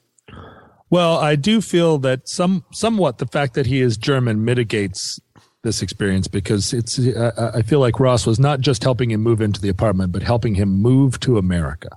[0.90, 5.20] Well, I do feel that some somewhat the fact that he is German mitigates
[5.68, 9.42] this experience because it's I, I feel like Ross was not just helping him move
[9.42, 11.90] into the apartment, but helping him move to America.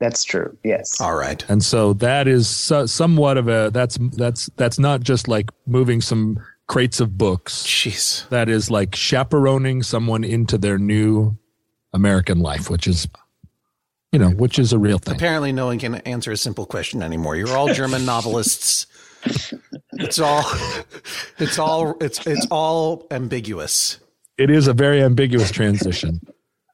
[0.00, 0.58] That's true.
[0.64, 1.00] Yes.
[1.00, 1.42] All right.
[1.48, 6.00] And so that is so, somewhat of a that's that's that's not just like moving
[6.00, 7.62] some crates of books.
[7.64, 8.28] Jeez.
[8.28, 11.38] That is like chaperoning someone into their new
[11.92, 13.08] American life, which is
[14.12, 15.14] you know, which is a real thing.
[15.14, 17.36] Apparently, no one can answer a simple question anymore.
[17.36, 18.86] You're all German novelists.
[19.98, 20.44] It's all,
[21.38, 23.98] it's all, it's it's all ambiguous.
[24.38, 26.20] It is a very ambiguous transition.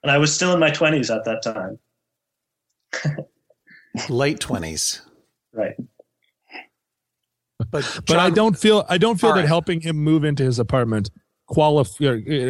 [0.03, 1.79] And I was still in my 20s at that time.
[4.09, 5.03] Late twenties,
[5.53, 5.75] Right.
[7.71, 9.47] but But I don't feel I don't feel that right.
[9.49, 11.11] helping him move into his apartment
[11.51, 12.01] qualif-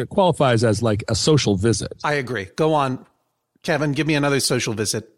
[0.01, 1.91] uh, qualifies as like a social visit.
[2.03, 2.45] I agree.
[2.55, 3.05] Go on,
[3.61, 3.91] Kevin.
[3.91, 5.09] Give me another social visit.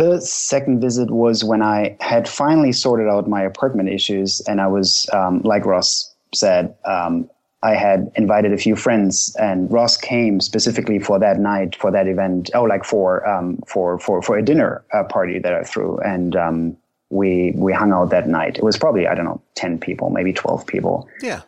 [0.00, 4.66] The second visit was when I had finally sorted out my apartment issues, and I
[4.66, 7.28] was, um, like Ross said, um,
[7.62, 12.08] I had invited a few friends, and Ross came specifically for that night, for that
[12.08, 12.48] event.
[12.54, 16.34] Oh, like for um, for for for a dinner uh, party that I threw, and
[16.34, 16.76] um,
[17.10, 18.56] we we hung out that night.
[18.56, 21.06] It was probably I don't know, ten people, maybe twelve people.
[21.20, 21.42] Yeah.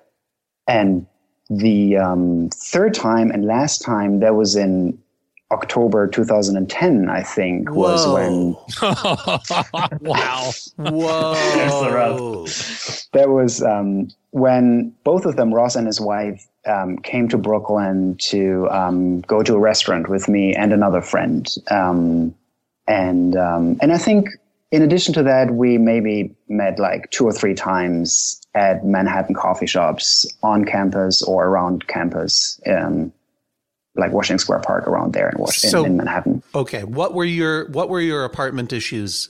[0.68, 1.06] And
[1.48, 4.98] the um, third time and last time that was in
[5.52, 8.56] October 2010, I think, was when
[10.00, 10.50] wow.
[10.76, 11.34] Whoa.
[11.54, 13.12] There's the rub.
[13.12, 18.16] that was um, when both of them, Ross and his wife, um, came to Brooklyn
[18.18, 21.46] to um, go to a restaurant with me and another friend.
[21.70, 22.34] Um,
[22.88, 24.28] and um, and I think
[24.72, 29.66] in addition to that, we maybe met like two or three times at Manhattan coffee
[29.66, 33.12] shops on campus or around campus, um,
[33.94, 36.42] like Washington Square Park around there in, Wash- in- So- in Manhattan.
[36.54, 36.84] Okay.
[36.84, 39.28] What were your What were your apartment issues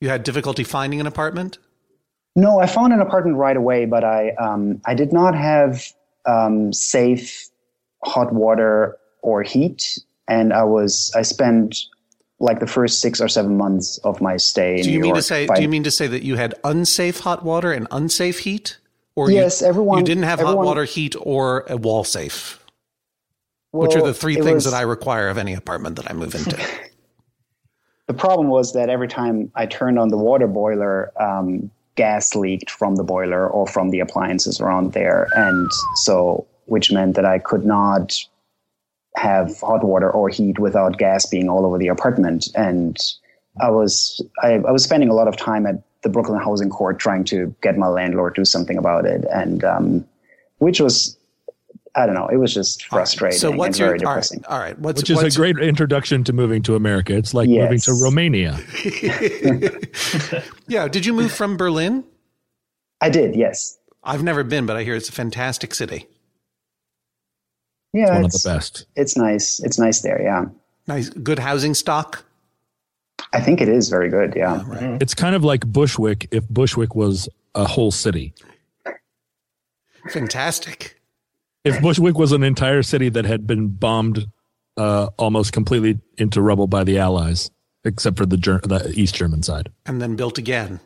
[0.00, 1.58] You had difficulty finding an apartment?
[2.36, 5.84] No, I found an apartment right away, but I um, I did not have
[6.26, 7.48] um, safe
[8.04, 11.76] hot water or heat, and I was I spent
[12.38, 14.76] like the first six or seven months of my stay.
[14.78, 15.46] In Do you New mean York to say?
[15.46, 18.78] by- Do you mean to say that you had unsafe hot water and unsafe heat,
[19.16, 22.59] or Yes, you, everyone- you didn't have hot water, heat, or a wall safe,
[23.72, 26.34] which are the three things was- that I require of any apartment that I move
[26.34, 26.58] into.
[28.10, 32.68] The problem was that every time I turned on the water boiler, um, gas leaked
[32.68, 37.38] from the boiler or from the appliances around there, and so which meant that I
[37.38, 38.12] could not
[39.14, 42.48] have hot water or heat without gas being all over the apartment.
[42.56, 42.98] And
[43.60, 46.98] I was I, I was spending a lot of time at the Brooklyn Housing Court
[46.98, 50.04] trying to get my landlord to do something about it, and um,
[50.58, 51.16] which was
[51.94, 54.44] I don't know, it was just frustrating so what's and your very all right, depressing.
[54.48, 54.78] all right?
[54.78, 57.16] What's Which is what's, a great introduction to moving to America.
[57.16, 58.58] It's like moving to Romania.
[60.68, 60.86] yeah?
[60.88, 62.04] Did you move from Berlin?
[63.00, 63.78] I did, yes.
[64.04, 66.06] I've never been, but I hear it's a fantastic city.
[67.92, 68.86] Yeah, One of it's, the best.
[68.94, 69.58] it's nice.
[69.60, 70.22] It's nice there.
[70.22, 70.44] Yeah,
[70.86, 72.24] Nice, good housing stock.
[73.32, 74.34] I think it is very good.
[74.36, 74.62] Yeah,
[75.00, 78.32] It's kind of like Bushwick if Bushwick was a whole city.
[80.08, 80.99] Fantastic.
[81.64, 84.26] If Bushwick was an entire city that had been bombed
[84.76, 87.50] uh, almost completely into rubble by the Allies,
[87.84, 90.80] except for the, Ger- the East German side, and then built again,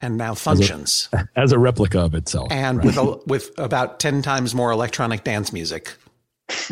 [0.00, 2.50] and now functions, as a replica of itself.
[2.50, 5.92] and with a, with about ten times more electronic dance music.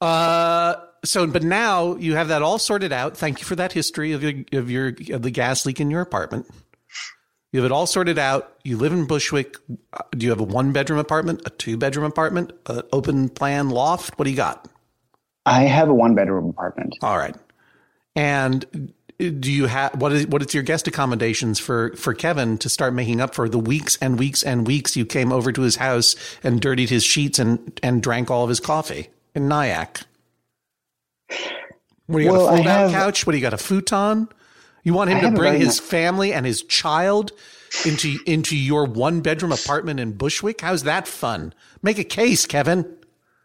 [0.00, 3.16] uh, so, but now you have that all sorted out.
[3.16, 6.00] Thank you for that history of your of your of the gas leak in your
[6.00, 6.48] apartment.
[7.52, 8.56] You have it all sorted out.
[8.62, 9.56] You live in Bushwick.
[10.12, 14.18] Do you have a one bedroom apartment, a two bedroom apartment, an open plan loft?
[14.18, 14.68] What do you got?
[15.46, 16.96] I have a one bedroom apartment.
[17.02, 17.34] All right.
[18.14, 22.68] And do you have what is what is your guest accommodations for for Kevin to
[22.68, 25.76] start making up for the weeks and weeks and weeks you came over to his
[25.76, 30.02] house and dirtied his sheets and and drank all of his coffee in Nyack?
[32.06, 33.26] What do you Well, got A fold out couch?
[33.26, 34.28] What do you got a futon?
[34.82, 37.32] You want him to bring his family and his child
[37.86, 40.60] into into your one bedroom apartment in Bushwick?
[40.60, 41.54] How's that fun?
[41.82, 42.96] Make a case, Kevin.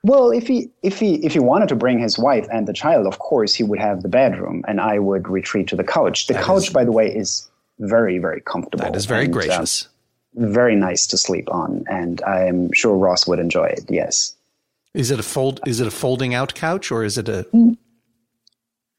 [0.04, 3.08] Well, if he if he if he wanted to bring his wife and the child,
[3.08, 6.28] of course he would have the bedroom, and I would retreat to the couch.
[6.28, 8.86] The couch, by the way, is very very comfortable.
[8.86, 9.88] That is very and, um, gracious.
[10.36, 13.86] very nice to sleep on, and I'm sure Ross would enjoy it.
[13.90, 14.36] Yes.
[14.94, 15.60] Is it a fold?
[15.66, 17.46] Is it a folding out couch or is it a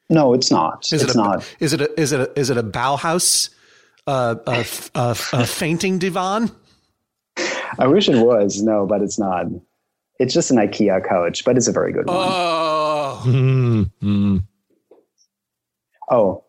[0.08, 0.86] No, it's not.
[0.92, 1.54] Is it's it a, not.
[1.60, 3.50] Is it a is it a is it a Bauhaus
[4.06, 4.64] uh, a,
[4.94, 6.50] a, a fainting divan?
[7.78, 8.62] I wish it was.
[8.62, 9.46] No, but it's not.
[10.18, 12.16] It's just an IKEA couch, but it's a very good one.
[12.18, 14.42] Oh, Mm, mm.
[16.10, 16.44] oh,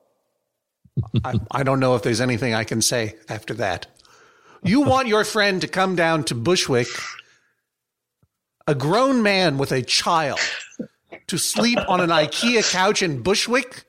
[1.26, 3.88] I, I don't know if there's anything I can say after that.
[4.64, 6.88] You want your friend to come down to Bushwick,
[8.68, 10.40] a grown man with a child,
[11.28, 13.84] to sleep on an IKEA couch in Bushwick?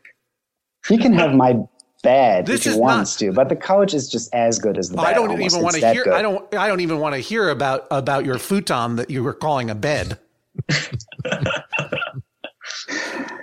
[0.89, 1.59] he can have my
[2.03, 4.91] bed This if he wants not- to, but the couch is just as good as
[4.91, 5.07] the bed.
[5.07, 5.55] I don't almost.
[5.55, 6.05] even want to hear.
[6.05, 6.13] good.
[6.15, 6.55] I don't.
[6.55, 9.75] I don't even want to hear about about your futon that you were calling a
[9.75, 10.19] bed.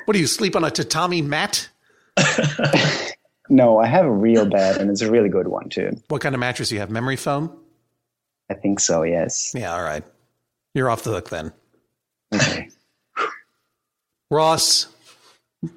[0.05, 1.69] what do you sleep on a tatami mat?
[3.47, 5.91] No, I have a real bed, and it's a really good one too.
[6.07, 6.89] What kind of mattress do you have?
[6.89, 7.55] Memory foam?
[8.49, 9.03] I think so.
[9.03, 9.51] Yes.
[9.53, 10.03] Yeah, all right.
[10.73, 11.53] You're off the hook then.
[12.33, 12.64] Okay.
[14.31, 14.87] Ross,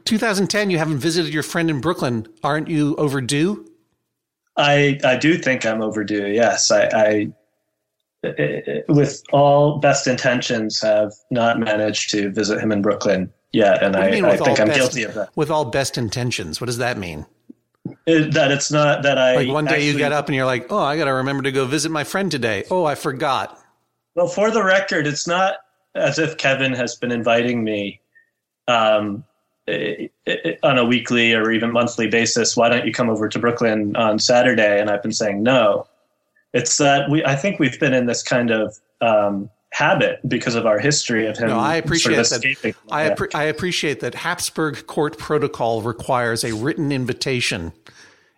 [0.04, 2.26] 2010, you haven't visited your friend in Brooklyn.
[2.42, 3.66] Aren't you overdue?
[4.56, 6.26] I I do think I'm overdue.
[6.26, 7.28] Yes, I, I
[8.24, 13.94] I- with all best intentions have not managed to visit him in Brooklyn yet, and
[13.94, 15.30] What do you mean I, I think I'm best- guilty of that.
[15.36, 16.60] With all best intentions.
[16.60, 17.26] What does that mean?
[18.06, 20.66] It- that it's not that I Like one day you get up and you're like,
[20.72, 22.64] oh, I got to remember to go visit my friend today.
[22.70, 23.58] Oh, I forgot.
[24.16, 25.54] Well, for the record, it's not
[25.94, 28.00] as if Kevin has been inviting me
[28.68, 29.24] um,
[29.66, 32.56] eh, eh, on a weekly or even monthly basis.
[32.56, 34.80] Why don't you come over to Brooklyn on Saturday?
[34.80, 35.86] And I've been saying no.
[36.54, 37.24] It's that we.
[37.24, 41.36] I think we've been in this kind of um, habit because of our history of
[41.36, 41.48] him.
[41.48, 42.48] No, I appreciate sort of that.
[42.48, 42.74] escaping.
[42.90, 47.72] I, appre- I appreciate that Habsburg court protocol requires a written invitation,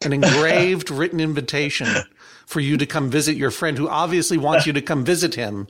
[0.04, 1.86] an engraved written invitation
[2.46, 5.68] for you to come visit your friend who obviously wants you to come visit him.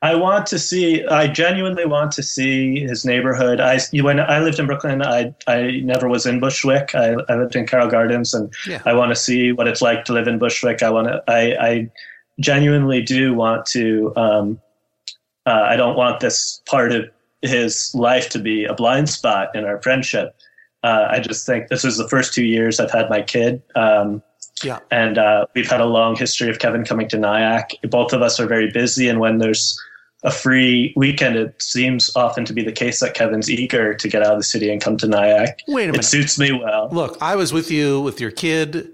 [0.00, 1.04] I want to see.
[1.06, 3.60] I genuinely want to see his neighborhood.
[3.60, 6.94] I when I lived in Brooklyn, I I never was in Bushwick.
[6.94, 8.80] I, I lived in Carroll Gardens, and Yeah.
[8.86, 10.82] I want to see what it's like to live in Bushwick.
[10.82, 11.22] I want to.
[11.26, 11.90] I, I
[12.38, 14.12] genuinely do want to.
[14.16, 14.60] Um,
[15.46, 17.08] uh, I don't want this part of
[17.42, 20.36] his life to be a blind spot in our friendship.
[20.84, 23.62] Uh, I just think this was the first two years I've had my kid.
[23.74, 24.22] Um,
[24.64, 24.78] Yeah.
[24.90, 27.70] and uh, we've had a long history of Kevin coming to Nyack.
[27.90, 29.78] Both of us are very busy, and when there's
[30.24, 34.22] a free weekend, it seems often to be the case that Kevin's eager to get
[34.22, 35.60] out of the city and come to Nyack.
[35.68, 36.04] Wait a It minute.
[36.04, 36.88] suits me well.
[36.90, 38.90] Look, I was with you with your kid.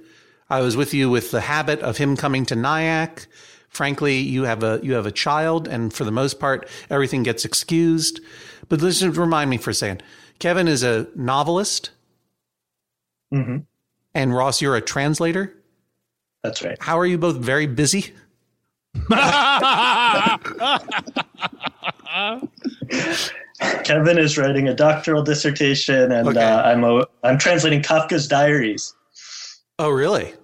[0.51, 3.27] I was with you with the habit of him coming to Nyack.
[3.71, 7.45] Frankly, you have a you have a child, and for the most part, everything gets
[7.45, 8.21] excused.
[8.69, 10.03] But listen, remind me for a second.
[10.39, 11.91] Kevin is a novelist,
[13.33, 13.59] hmm
[14.15, 15.55] and Ross, you're a translator.
[16.43, 16.77] That's right.
[16.81, 18.13] How are you both very busy?
[23.85, 26.43] Kevin is writing a doctoral dissertation, and Okay.
[26.43, 28.95] uh, I'm a, I'm translating Kafka's diaries.
[29.79, 30.35] Oh, really?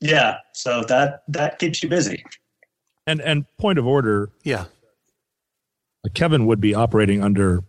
[0.00, 2.24] Yeah, so that that keeps you busy.
[3.06, 4.64] and and point of order, Yeah.
[6.14, 7.60] Kevin would be operating under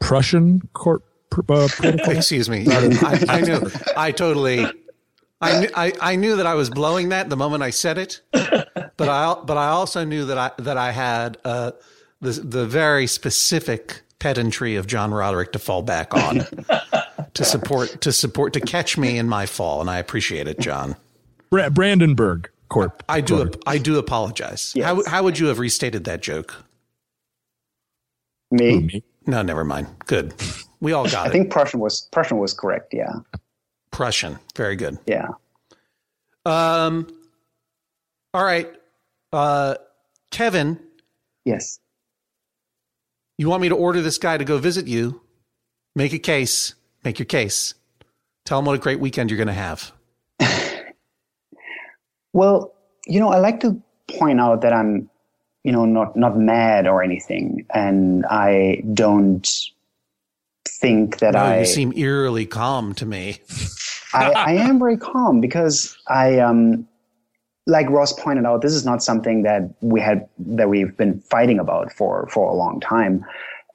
[0.00, 2.10] Prussian court pr- uh, protocol.
[2.16, 2.66] Excuse me.
[2.68, 3.70] I, I knew.
[3.96, 4.66] I totally.
[5.40, 8.20] I, knew- I I knew that I was blowing that the moment I said it,
[8.32, 11.72] but I but I also knew that I that I had uh,
[12.20, 16.46] the the very specific pedantry of John Roderick to fall back on
[17.34, 20.96] to support to support to catch me in my fall, and I appreciate it, John.
[21.50, 23.02] Bra- Brandenburg Corp.
[23.08, 23.56] I do Court.
[23.66, 24.72] I do apologize.
[24.74, 24.86] Yes.
[24.86, 26.64] How how would you have restated that joke?
[28.50, 29.02] Me, Me.
[29.26, 29.88] No, never mind.
[30.06, 30.34] Good.
[30.80, 31.28] We all got I it.
[31.28, 32.94] I think Prussian was Prussian was correct.
[32.94, 33.12] Yeah,
[33.90, 34.38] Prussian.
[34.56, 34.98] Very good.
[35.06, 35.28] yeah.
[36.44, 37.08] Um.
[38.34, 38.70] All right,
[39.32, 39.76] uh,
[40.30, 40.78] Kevin.
[41.44, 41.80] Yes.
[43.38, 45.20] You want me to order this guy to go visit you?
[45.94, 46.74] Make a case.
[47.04, 47.74] Make your case.
[48.44, 49.92] Tell him what a great weekend you're going to have.
[52.32, 52.74] Well,
[53.06, 55.08] you know, I like to point out that I'm,
[55.66, 59.46] you know, not not mad or anything, and I don't
[60.64, 63.40] think that No, I you seem eerily calm to me.
[64.14, 66.86] I, I am very calm because I um
[67.66, 71.58] like Ross pointed out, this is not something that we had that we've been fighting
[71.58, 73.24] about for for a long time.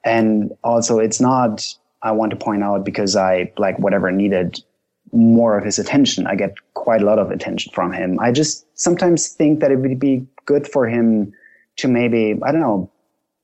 [0.02, 1.62] And also it's not
[2.00, 4.58] I want to point out because I like whatever needed
[5.12, 6.26] more of his attention.
[6.26, 8.18] I get quite a lot of attention from him.
[8.18, 11.34] I just sometimes think that it would be good for him
[11.76, 12.90] to maybe, I don't know,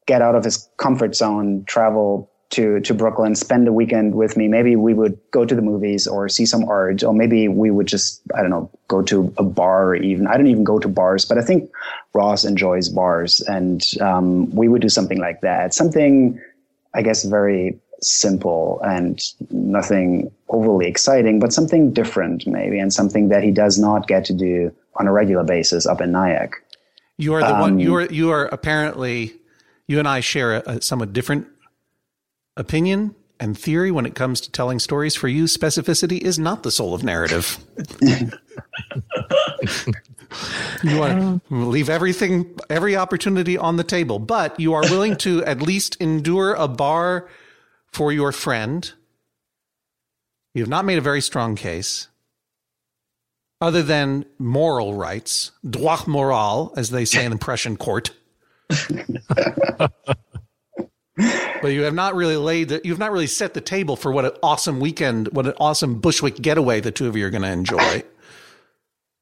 [0.07, 4.49] get out of his comfort zone, travel to to Brooklyn, spend a weekend with me.
[4.49, 7.87] Maybe we would go to the movies or see some art, or maybe we would
[7.87, 9.95] just I don't know go to a bar.
[9.95, 11.71] Even I don't even go to bars, but I think
[12.15, 15.75] Ross enjoys bars, and um, we would do something like that.
[15.75, 16.41] Something
[16.95, 23.43] I guess very simple and nothing overly exciting, but something different maybe, and something that
[23.43, 26.53] he does not get to do on a regular basis up in Nyack.
[27.19, 27.73] You are the one.
[27.75, 29.35] Um, You are you are apparently.
[29.87, 31.47] You and I share a, a somewhat different
[32.57, 35.17] opinion and theory when it comes to telling stories.
[35.17, 37.59] For you, specificity is not the soul of narrative.
[40.83, 45.45] you want to leave everything, every opportunity on the table, but you are willing to
[45.47, 47.29] at least endure a bar
[47.93, 48.93] for your friend.
[50.55, 52.09] You have not made a very strong case.
[53.61, 58.11] Other than moral rights, droit moral, as they say in the Prussian court.
[58.69, 59.93] but
[61.65, 64.33] you have not really laid the, you've not really set the table for what an
[64.43, 68.03] awesome weekend, what an awesome Bushwick getaway the two of you are going to enjoy.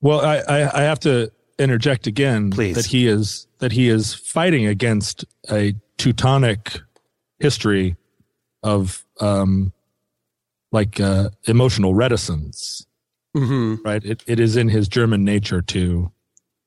[0.00, 2.76] Well, I, I, I have to interject again Please.
[2.76, 6.80] that he is that he is fighting against a Teutonic
[7.38, 7.96] history
[8.62, 9.72] of um,
[10.72, 12.85] like uh, emotional reticence.
[13.36, 14.04] Hmm Right?
[14.04, 16.10] It, it is in his German nature to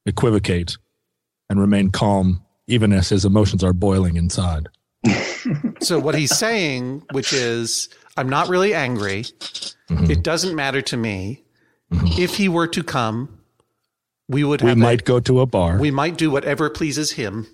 [0.05, 0.77] equivocate
[1.49, 4.67] and remain calm, even as his emotions are boiling inside.
[5.81, 9.23] So what he's saying, which is, I'm not really angry.
[9.89, 11.43] It doesn't matter to me.
[11.91, 13.39] If he were to come,
[14.27, 15.77] we would We have might go to a bar.
[15.77, 17.47] we might do whatever pleases him.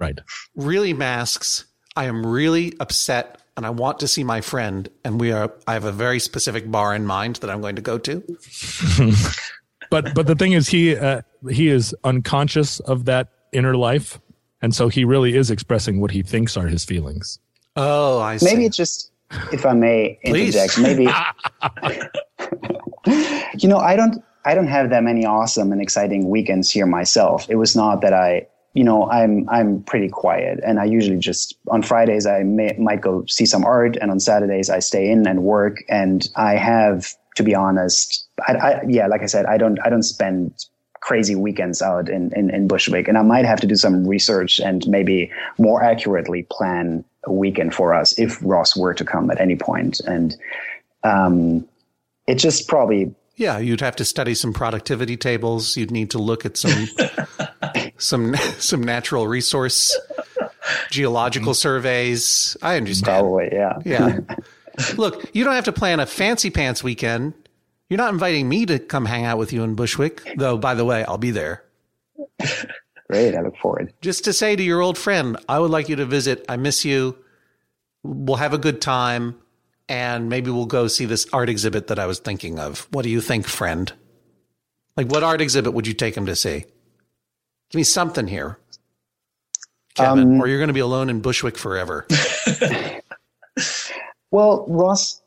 [0.00, 0.18] right.
[0.56, 1.66] Really masks.
[1.94, 5.74] I am really upset and I want to see my friend and we are I
[5.74, 8.22] have a very specific bar in mind that I'm going to go to.
[9.90, 14.20] but but the thing is he uh, he is unconscious of that inner life
[14.62, 17.38] and so he really is expressing what he thinks are his feelings
[17.76, 18.46] Oh, I see.
[18.46, 19.10] Maybe it's just,
[19.52, 21.04] if I may interject, maybe
[23.58, 27.46] you know, I don't, I don't have that many awesome and exciting weekends here myself.
[27.48, 31.56] It was not that I, you know, I'm, I'm pretty quiet, and I usually just
[31.68, 35.26] on Fridays I may, might go see some art, and on Saturdays I stay in
[35.26, 35.78] and work.
[35.88, 39.90] And I have, to be honest, I, I yeah, like I said, I don't, I
[39.90, 40.54] don't spend
[41.02, 43.08] crazy weekends out in, in, in Bushwick.
[43.08, 47.74] And I might have to do some research and maybe more accurately plan a weekend
[47.74, 50.00] for us if Ross were to come at any point.
[50.00, 50.34] And
[51.02, 51.68] um,
[52.26, 55.76] it just probably Yeah, you'd have to study some productivity tables.
[55.76, 56.88] You'd need to look at some
[58.02, 59.96] some some natural resource
[60.90, 62.56] geological surveys.
[62.62, 63.04] I understand.
[63.06, 63.78] probably yeah.
[63.84, 64.18] Yeah.
[64.96, 67.34] Look, you don't have to plan a fancy pants weekend.
[67.88, 70.56] You're not inviting me to come hang out with you in Bushwick, though.
[70.56, 71.62] By the way, I'll be there.
[73.10, 73.92] Great, I look forward.
[74.00, 76.44] Just to say to your old friend, I would like you to visit.
[76.48, 77.18] I miss you.
[78.02, 79.38] We'll have a good time,
[79.90, 82.88] and maybe we'll go see this art exhibit that I was thinking of.
[82.92, 83.92] What do you think, friend?
[84.96, 86.64] Like, what art exhibit would you take him to see?
[87.72, 88.58] Give me something here,
[89.94, 92.06] Kevin, or you're going to be alone in Bushwick forever.
[94.32, 95.20] Well, Ross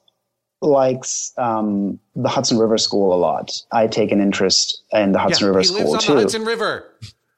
[0.62, 3.52] likes um, the Hudson River School a lot.
[3.72, 6.14] I take an interest in the Hudson River he lives School on too.
[6.16, 6.92] the Hudson River.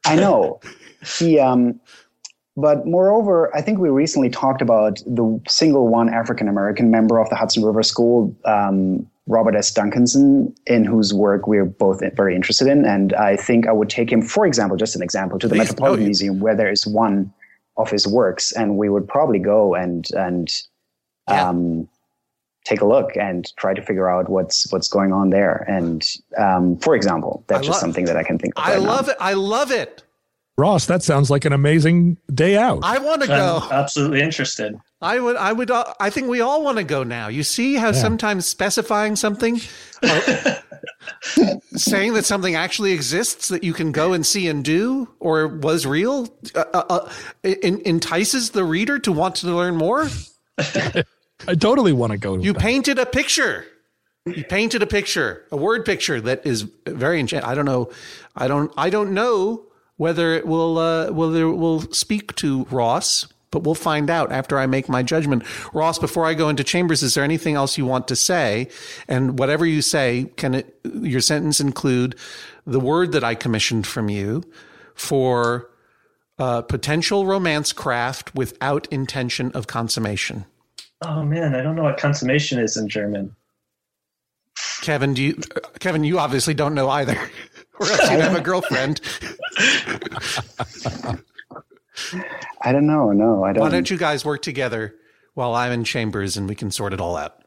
[0.05, 0.59] I know.
[1.19, 1.79] He, um,
[2.57, 7.29] but moreover, I think we recently talked about the single one African American member of
[7.29, 9.71] the Hudson River School, um, Robert S.
[9.73, 12.85] Duncanson, in whose work we're both very interested in.
[12.85, 15.59] And I think I would take him, for example, just an example, to the Please.
[15.69, 17.33] Metropolitan Oh, Museum where there is one
[17.77, 20.49] of his works, and we would probably go and and
[21.29, 21.49] Yeah.
[21.49, 21.87] um,
[22.65, 25.63] take a look and try to figure out what's what's going on there.
[25.67, 26.03] And
[26.37, 28.63] um, for example, that's I just love- something that I can think of.
[28.65, 28.87] I right now.
[28.89, 29.17] love it.
[29.19, 30.03] I love it.
[30.57, 32.79] Ross, that sounds like an amazing day out.
[32.81, 33.59] I want to go.
[33.63, 34.75] I'm absolutely interested.
[34.99, 37.27] I would, I would, uh, I think we all want to go now.
[37.27, 39.59] You see how sometimes specifying something,
[40.01, 40.55] uh,
[41.75, 45.85] saying that something actually exists that you can go and see and do or was
[45.85, 47.09] real, uh, uh, uh,
[47.43, 50.07] en- entices the reader to want to learn more.
[51.47, 52.35] I totally want to go.
[52.35, 52.61] To You that.
[52.61, 53.65] painted a picture.
[54.25, 57.49] You painted a picture, a word picture that is very enchanting.
[57.49, 57.91] I don't know.
[58.35, 58.71] I don't.
[58.75, 63.75] I don't know whether it will uh, whether it will speak to Ross, but we'll
[63.75, 65.43] find out after I make my judgment.
[65.73, 68.67] Ross, before I go into chambers, is there anything else you want to say?
[69.07, 72.15] And whatever you say, can it, your sentence include
[72.65, 74.43] the word that I commissioned from you
[74.95, 75.69] for
[76.39, 80.45] uh, potential romance craft without intention of consummation?
[81.01, 83.35] Oh man, I don't know what consummation is in German.
[84.81, 85.39] Kevin, do you,
[85.79, 87.13] Kevin, you obviously don't know either,
[87.79, 89.01] or else you'd have a girlfriend.
[92.61, 93.11] I don't know.
[93.11, 93.61] No, I don't.
[93.61, 94.95] Why don't you guys work together
[95.33, 97.43] while I'm in chambers and we can sort it all out?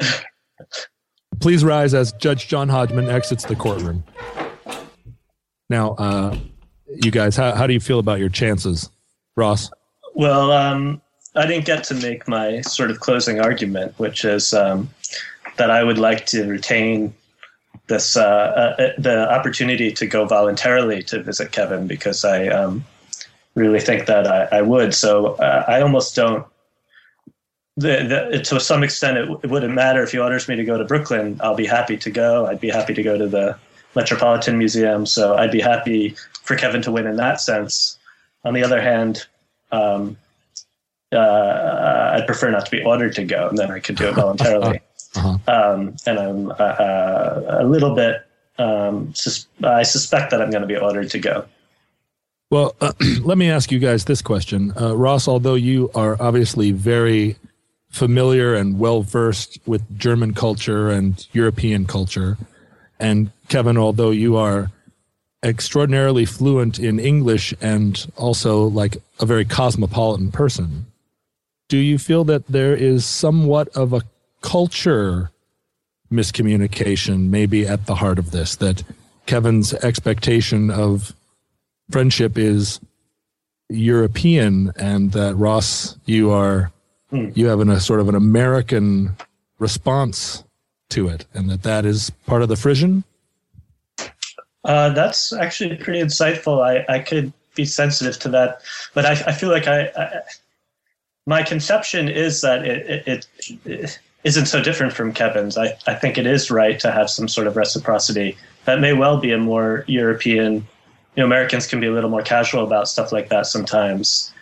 [1.40, 4.04] Please rise as Judge John Hodgman exits the courtroom.
[5.70, 6.36] Now, uh,
[6.86, 8.90] you guys, how, how do you feel about your chances,
[9.36, 9.70] Ross?
[10.14, 11.00] Well, um,
[11.36, 14.90] I didn't get to make my sort of closing argument, which is um,
[15.56, 17.14] that I would like to retain
[17.86, 22.84] this uh, uh, the opportunity to go voluntarily to visit Kevin because I um,
[23.58, 24.94] really think that I, I would.
[24.94, 26.46] So uh, I almost don't.
[27.76, 30.78] The, the, to some extent, it, it wouldn't matter if he orders me to go
[30.78, 31.40] to Brooklyn.
[31.42, 32.46] I'll be happy to go.
[32.46, 33.56] I'd be happy to go to the
[33.94, 35.06] Metropolitan Museum.
[35.06, 37.98] So I'd be happy for Kevin to win in that sense.
[38.44, 39.26] On the other hand,
[39.70, 40.16] um,
[41.12, 44.14] uh, I'd prefer not to be ordered to go, and then I could do it
[44.14, 44.80] voluntarily.
[45.16, 45.38] Uh-huh.
[45.46, 48.24] Um, and I'm uh, uh, a little bit.
[48.58, 51.46] Um, sus- I suspect that I'm going to be ordered to go.
[52.50, 52.92] Well, uh,
[53.22, 54.72] let me ask you guys this question.
[54.80, 57.36] Uh, Ross, although you are obviously very
[57.90, 62.38] familiar and well versed with German culture and European culture,
[62.98, 64.70] and Kevin, although you are
[65.42, 70.86] extraordinarily fluent in English and also like a very cosmopolitan person,
[71.68, 74.02] do you feel that there is somewhat of a
[74.40, 75.30] culture
[76.10, 78.56] miscommunication maybe at the heart of this?
[78.56, 78.82] That
[79.26, 81.12] Kevin's expectation of
[81.90, 82.80] friendship is
[83.68, 86.72] European, and that Ross, you are
[87.10, 89.16] you have an, a sort of an American
[89.58, 90.44] response
[90.90, 93.04] to it, and that that is part of the frisson.
[94.64, 96.62] Uh, that's actually pretty insightful.
[96.62, 98.60] I, I could be sensitive to that,
[98.94, 100.20] but I, I feel like I, I
[101.26, 103.26] my conception is that it, it,
[103.64, 105.56] it isn't so different from Kevin's.
[105.56, 108.36] I, I think it is right to have some sort of reciprocity.
[108.64, 110.66] That may well be a more European.
[111.18, 114.32] Know, Americans can be a little more casual about stuff like that sometimes,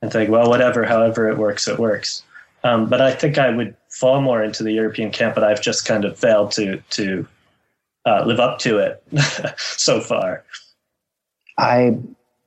[0.00, 2.22] and think, well, whatever, however it works, it works.
[2.62, 5.86] Um, but I think I would fall more into the European camp, but I've just
[5.86, 7.26] kind of failed to to
[8.06, 9.02] uh, live up to it
[9.58, 10.44] so far.
[11.58, 11.98] I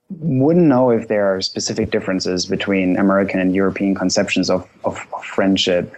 [0.10, 5.26] wouldn't know if there are specific differences between American and European conceptions of, of, of
[5.26, 5.96] friendship.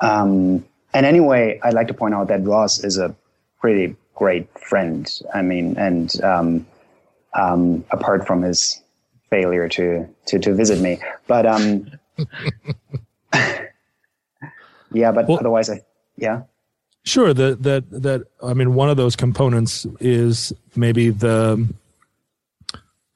[0.00, 0.64] Um,
[0.94, 3.14] and anyway, I'd like to point out that Ross is a
[3.60, 5.08] pretty great friend.
[5.34, 6.66] I mean, and um,
[7.34, 8.80] um, apart from his
[9.30, 11.90] failure to to, to visit me, but um,
[14.92, 15.82] yeah, but Well- otherwise, I
[16.16, 16.42] Yeah.
[17.02, 17.32] Sure.
[17.32, 21.66] That that that I mean, one of those components is maybe the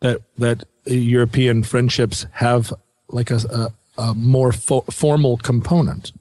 [0.01, 2.73] that that European friendships have
[3.09, 6.13] like a, a, a more fo- formal component.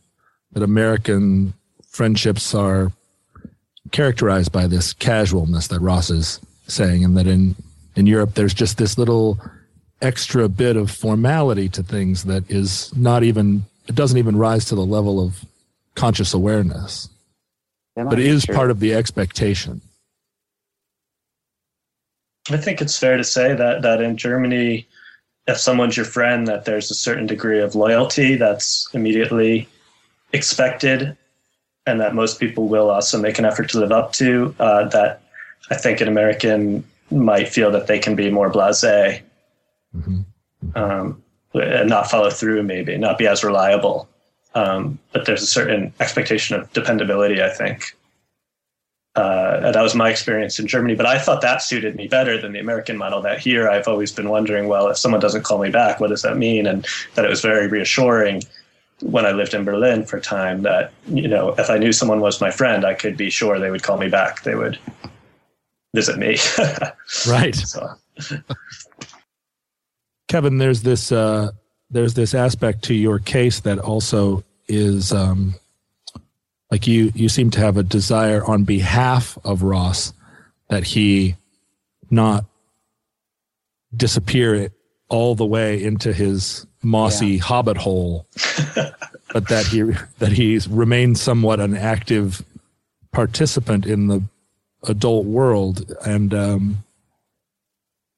[0.52, 1.54] That American
[1.88, 2.92] friendships are
[3.92, 7.56] characterized by this casualness that Ross is saying, and that in
[7.96, 9.40] in Europe there's just this little
[10.02, 14.76] extra bit of formality to things that is not even it doesn't even rise to
[14.76, 15.44] the level of
[15.96, 17.10] conscious awareness.
[17.96, 19.82] But it is part of the expectation.
[22.50, 24.86] I think it's fair to say that that in germany
[25.48, 29.68] if someone's your friend that there's a certain degree of loyalty that's immediately
[30.34, 31.16] expected
[31.86, 35.22] and that most people will also make an effort to live up to uh, that
[35.70, 36.84] i think an american
[37.14, 39.22] might feel that they can be more blasé
[39.96, 40.22] mm-hmm.
[40.76, 41.22] um,
[41.54, 44.10] and not follow through, maybe not be as reliable.
[44.56, 47.96] Um, but there's a certain expectation of dependability, I think.
[49.16, 52.52] Uh, that was my experience in Germany, but I thought that suited me better than
[52.52, 53.22] the American model.
[53.22, 56.24] That here I've always been wondering, well, if someone doesn't call me back, what does
[56.24, 56.66] that mean?
[56.66, 58.42] And that it was very reassuring
[59.02, 62.22] when I lived in Berlin for a time that, you know, if I knew someone
[62.22, 64.44] was my friend, I could be sure they would call me back.
[64.44, 64.80] They would
[65.94, 66.38] visit me.
[67.28, 67.56] right.
[67.56, 67.94] So.
[70.28, 71.52] Kevin, there's this uh,
[71.90, 75.54] there's this aspect to your case that also is um,
[76.72, 80.14] like you you seem to have a desire on behalf of Ross
[80.70, 81.36] that he
[82.10, 82.46] not
[83.96, 84.70] disappear
[85.10, 87.42] all the way into his mossy yeah.
[87.44, 88.26] hobbit hole,
[89.34, 89.84] but that he
[90.18, 92.44] that he remains somewhat an active
[93.12, 94.24] participant in the
[94.88, 96.84] adult world and um,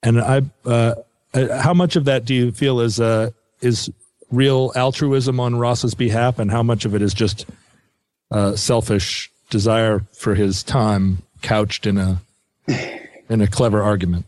[0.05, 0.95] and I uh,
[1.33, 3.91] uh, how much of that do you feel is uh, is
[4.31, 7.45] real altruism on Ross's behalf, and how much of it is just
[8.31, 12.21] uh, selfish desire for his time couched in a
[13.29, 14.25] in a clever argument?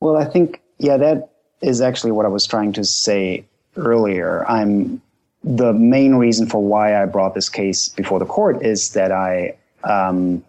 [0.00, 1.30] Well, I think yeah, that
[1.60, 3.44] is actually what I was trying to say
[3.76, 4.46] earlier.
[4.46, 5.00] I'm
[5.42, 9.56] the main reason for why I brought this case before the court is that I
[9.84, 10.44] um,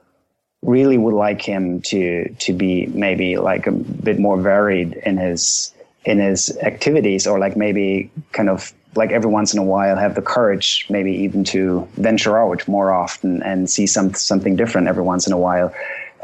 [0.63, 5.73] really would like him to to be maybe like a bit more varied in his
[6.05, 10.15] in his activities or like maybe kind of like every once in a while have
[10.15, 15.03] the courage maybe even to venture out more often and see some something different every
[15.03, 15.73] once in a while.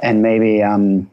[0.01, 1.09] And maybe um,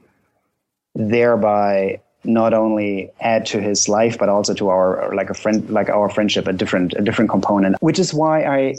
[0.95, 5.89] thereby not only add to his life but also to our like a friend like
[5.89, 8.75] our friendship a different a different component which is why i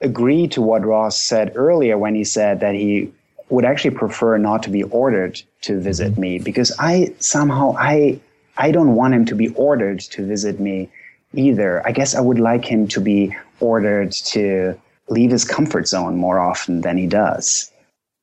[0.00, 3.12] agree to what ross said earlier when he said that he
[3.50, 6.20] would actually prefer not to be ordered to visit mm-hmm.
[6.20, 8.20] me because I somehow I
[8.56, 10.88] I don't want him to be ordered to visit me
[11.34, 11.86] either.
[11.86, 14.78] I guess I would like him to be ordered to
[15.08, 17.70] leave his comfort zone more often than he does.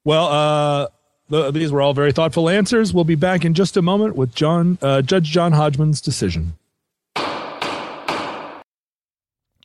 [0.04, 0.88] Well, uh,
[1.30, 2.94] the, these were all very thoughtful answers.
[2.94, 6.58] We'll be back in just a moment with John uh, Judge John Hodgman's decision.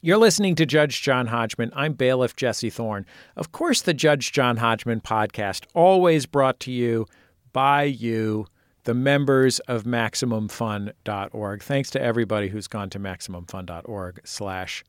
[0.03, 1.73] You're listening to Judge John Hodgman.
[1.77, 3.05] I'm bailiff Jesse Thorne.
[3.37, 7.05] Of course, the Judge John Hodgman podcast, always brought to you
[7.53, 8.47] by you,
[8.85, 11.63] the members of MaximumFun.org.
[11.63, 14.85] Thanks to everybody who's gone to MaximumFun.org slash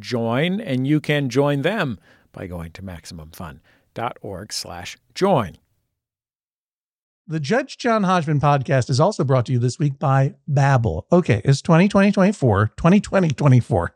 [0.00, 2.00] join, and you can join them
[2.32, 5.58] by going to MaximumFun.org slash join.
[7.28, 11.04] The Judge John Hodgman podcast is also brought to you this week by Babbel.
[11.12, 13.95] Okay, it's 2020 24, 2020 24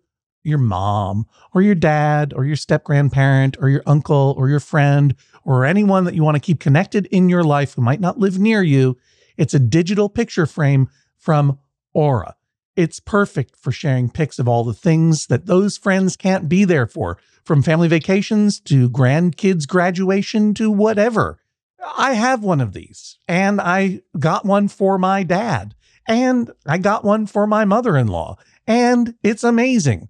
[0.43, 5.15] your mom or your dad or your step grandparent or your uncle or your friend
[5.43, 8.39] or anyone that you want to keep connected in your life who might not live
[8.39, 8.97] near you.
[9.37, 11.59] It's a digital picture frame from
[11.93, 12.35] Aura.
[12.75, 16.87] It's perfect for sharing pics of all the things that those friends can't be there
[16.87, 21.39] for, from family vacations to grandkids' graduation to whatever.
[21.97, 25.75] I have one of these, and I got one for my dad,
[26.07, 28.37] and I got one for my mother in law,
[28.67, 30.09] and it's amazing.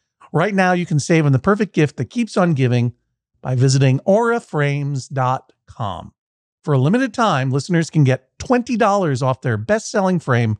[0.31, 2.93] Right now, you can save on the perfect gift that keeps on giving
[3.41, 6.13] by visiting auraframes.com.
[6.63, 10.57] For a limited time, listeners can get $20 off their best selling frame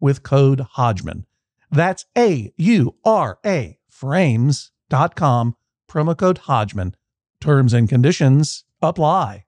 [0.00, 1.26] with code Hodgman.
[1.70, 5.56] That's A U R A frames.com,
[5.88, 6.94] promo code Hodgman.
[7.40, 9.44] Terms and conditions apply.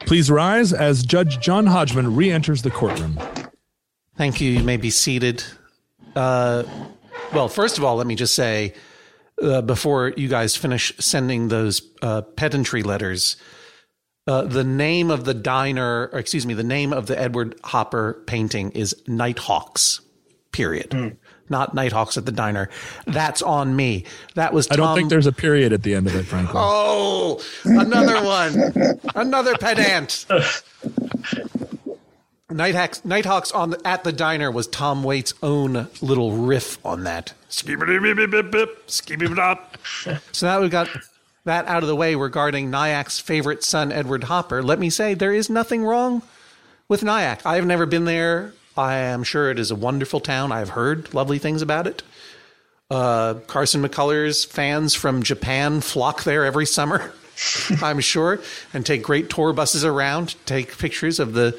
[0.00, 3.18] Please rise as Judge John Hodgman re enters the courtroom.
[4.16, 4.50] Thank you.
[4.50, 5.44] You may be seated.
[6.14, 6.64] Uh,
[7.32, 8.74] well, first of all, let me just say
[9.42, 13.36] uh, before you guys finish sending those uh, pedantry letters,
[14.26, 18.22] uh, the name of the diner, or excuse me, the name of the Edward Hopper
[18.26, 20.00] painting is Nighthawks,
[20.52, 20.90] period.
[20.90, 21.16] Mm.
[21.48, 22.70] Not Nighthawks at the diner.
[23.06, 24.04] That's on me.
[24.36, 24.70] That was.
[24.70, 26.54] I don't think there's a period at the end of it, frankly.
[26.56, 29.00] Oh, another one.
[29.14, 30.24] another pedant.
[32.52, 37.32] Nighthawks, Nighthawks on the, at the diner was Tom Waits' own little riff on that.
[40.32, 40.88] So now we've got
[41.44, 44.62] that out of the way regarding Nyack's favorite son, Edward Hopper.
[44.62, 46.22] Let me say there is nothing wrong
[46.88, 47.44] with Nyack.
[47.44, 48.54] I have never been there.
[48.76, 50.52] I am sure it is a wonderful town.
[50.52, 52.02] I've heard lovely things about it.
[52.90, 57.12] Uh, Carson McCullers fans from Japan flock there every summer,
[57.82, 58.40] I'm sure,
[58.74, 61.58] and take great tour buses around, take pictures of the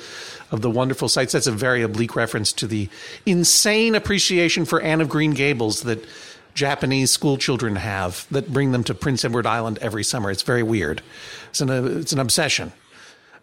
[0.51, 1.33] of the wonderful sights.
[1.33, 2.89] That's a very oblique reference to the
[3.25, 6.05] insane appreciation for Anne of Green Gables that
[6.53, 10.29] Japanese school children have that bring them to Prince Edward Island every summer.
[10.29, 11.01] It's very weird.
[11.49, 11.69] It's an,
[11.99, 12.71] it's an obsession.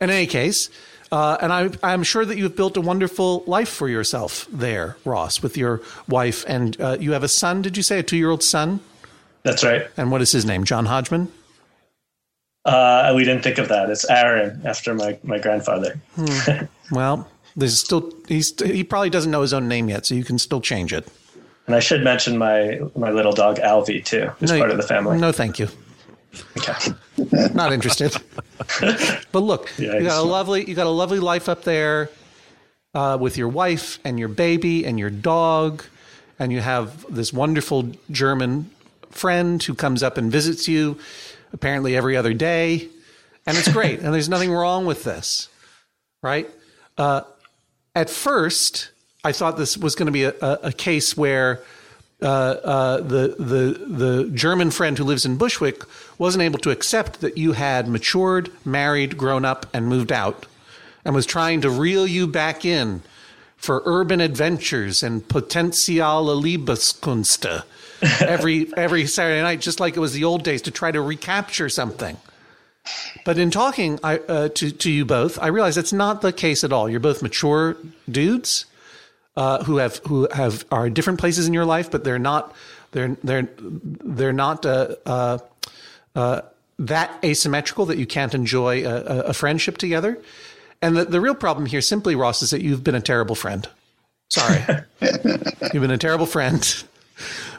[0.01, 0.70] In any case,
[1.12, 5.42] uh, and I, I'm sure that you've built a wonderful life for yourself there, Ross,
[5.42, 6.44] with your wife.
[6.46, 7.98] And uh, you have a son, did you say?
[7.98, 8.80] A two year old son?
[9.42, 9.88] That's right.
[9.96, 10.64] And what is his name?
[10.64, 11.32] John Hodgman?
[12.65, 13.89] Uh, we didn't think of that.
[13.91, 15.99] It's Aaron after my, my grandfather.
[16.15, 16.65] Hmm.
[16.95, 20.39] well, there's still he's he probably doesn't know his own name yet, so you can
[20.39, 21.09] still change it.
[21.67, 24.83] And I should mention my my little dog Alvy too, who's No, part of the
[24.83, 25.19] family.
[25.19, 25.69] No, thank you.
[26.59, 26.93] Okay.
[27.55, 28.17] Not interested.
[29.33, 32.11] but look, Yeah, you got a lovely you got a lovely life up there
[32.95, 35.85] uh, with your wife and your baby and your dog,
[36.39, 38.71] and you have this wonderful German
[39.11, 40.99] friend who comes up and visits you
[41.53, 42.88] apparently every other day,
[43.46, 44.01] and it's great.
[44.01, 45.48] and there's nothing wrong with this,
[46.22, 46.48] right?
[46.96, 47.22] Uh,
[47.94, 48.90] at first,
[49.24, 51.62] I thought this was going to be a, a, case where
[52.22, 55.82] uh, uh, the the the German friend who lives in Bushwick
[56.18, 60.46] wasn't able to accept that you had matured, married, grown up, and moved out,
[61.05, 63.03] and was trying to reel you back in
[63.57, 67.62] for urban adventures and potentiale Liebeskunst
[68.20, 71.68] every every Saturday night, just like it was the old days, to try to recapture
[71.68, 72.16] something.
[73.24, 76.64] But in talking I, uh, to to you both, I realize that's not the case
[76.64, 76.88] at all.
[76.88, 77.76] You're both mature
[78.11, 78.64] dudes
[79.36, 82.55] uh, who have who have are in different places in your life, but they're not
[82.92, 85.38] they're they're they're not uh, uh,
[86.14, 86.40] uh,
[86.78, 90.18] that asymmetrical that you can't enjoy a, a- a friendship together.
[90.82, 93.68] And the, the real problem here, simply, Ross, is that you've been a terrible friend.
[94.30, 94.64] Sorry,
[95.03, 96.82] you've been a terrible friend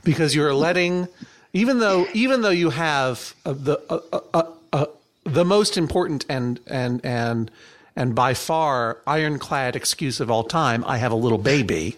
[0.04, 1.08] because you're letting,
[1.54, 4.44] even though even though you have uh, the uh, uh, uh,
[4.74, 4.86] uh,
[5.24, 7.52] the most important and and and
[7.96, 11.98] and by far ironclad excuse of all time, I have a little baby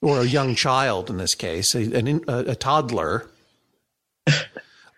[0.00, 3.28] or a young child in this case, a, a, a toddler.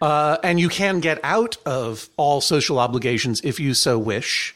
[0.03, 4.55] Uh, and you can get out of all social obligations if you so wish.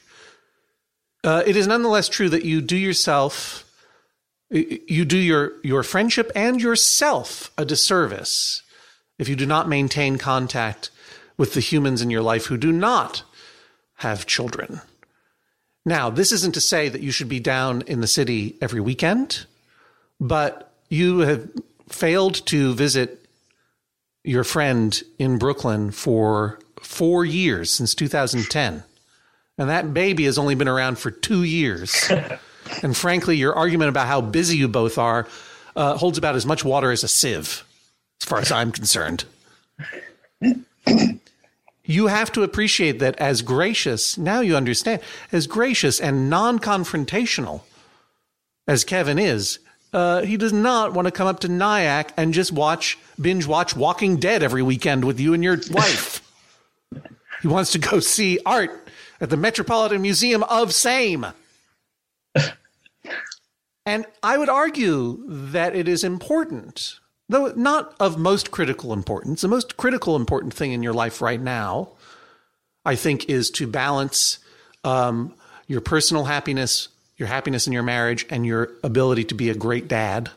[1.24, 3.64] Uh, it is nonetheless true that you do yourself
[4.50, 8.62] you do your your friendship and yourself a disservice
[9.18, 10.90] if you do not maintain contact
[11.36, 13.22] with the humans in your life who do not
[13.96, 14.80] have children.
[15.84, 19.46] Now, this isn't to say that you should be down in the city every weekend,
[20.20, 21.48] but you have
[21.88, 23.26] failed to visit
[24.24, 28.82] your friend in Brooklyn for four years since 2010.
[29.56, 32.10] And that baby has only been around for two years.
[32.82, 35.26] and frankly, your argument about how busy you both are
[35.76, 37.64] uh, holds about as much water as a sieve,
[38.20, 39.24] as far as I'm concerned.
[41.84, 45.00] you have to appreciate that as gracious, now you understand,
[45.32, 47.62] as gracious and non confrontational
[48.66, 49.58] as Kevin is,
[49.92, 53.74] uh, he does not want to come up to Nyack and just watch, binge watch
[53.74, 56.20] Walking Dead every weekend with you and your wife.
[57.40, 58.88] he wants to go see art
[59.20, 61.26] at the Metropolitan Museum of Same.
[63.88, 69.40] And I would argue that it is important, though not of most critical importance.
[69.40, 71.90] The most critical important thing in your life right now,
[72.84, 74.38] I think, is to balance
[74.84, 75.34] um,
[75.66, 79.88] your personal happiness your happiness in your marriage and your ability to be a great
[79.88, 80.30] dad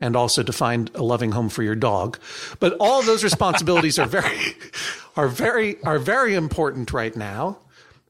[0.00, 2.18] and also to find a loving home for your dog.
[2.60, 4.54] But all those responsibilities are very
[5.16, 7.58] are very are very important right now.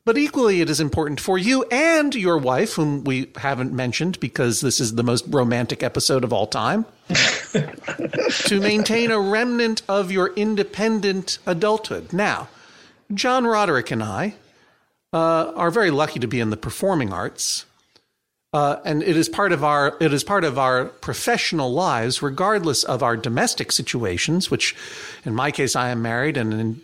[0.09, 4.63] But equally it is important for you and your wife, whom we haven't mentioned because
[4.63, 10.33] this is the most romantic episode of all time, to maintain a remnant of your
[10.33, 12.15] independent adulthood.
[12.15, 12.49] Now,
[13.13, 14.37] John Roderick and I
[15.13, 17.67] uh, are very lucky to be in the performing arts.
[18.55, 22.83] Uh, and it is part of our it is part of our professional lives, regardless
[22.83, 24.51] of our domestic situations.
[24.51, 24.75] Which,
[25.27, 26.81] in my case, I am married, and in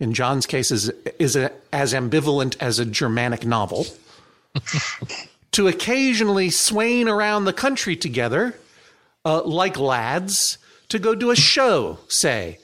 [0.00, 3.86] in John's case, is is a, as ambivalent as a Germanic novel.
[5.52, 8.58] to occasionally swain around the country together,
[9.24, 12.58] uh, like lads, to go do a show, say,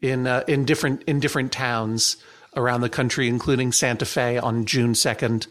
[0.00, 2.16] in uh, in different in different towns
[2.56, 5.46] around the country, including Santa Fe on June second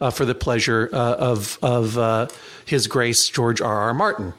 [0.00, 2.28] uh, for the pleasure uh, of of uh,
[2.64, 3.74] His Grace George R.
[3.74, 3.94] R.
[3.94, 4.34] Martin.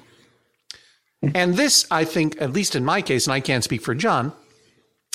[1.34, 4.34] And this, I think, at least in my case, and I can't speak for John,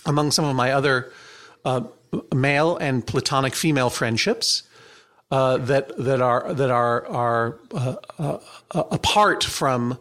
[0.04, 1.12] among some of my other
[1.64, 1.82] uh,
[2.34, 4.62] male and platonic female friendships
[5.30, 8.36] uh, that that are that are are uh,
[8.70, 9.98] apart from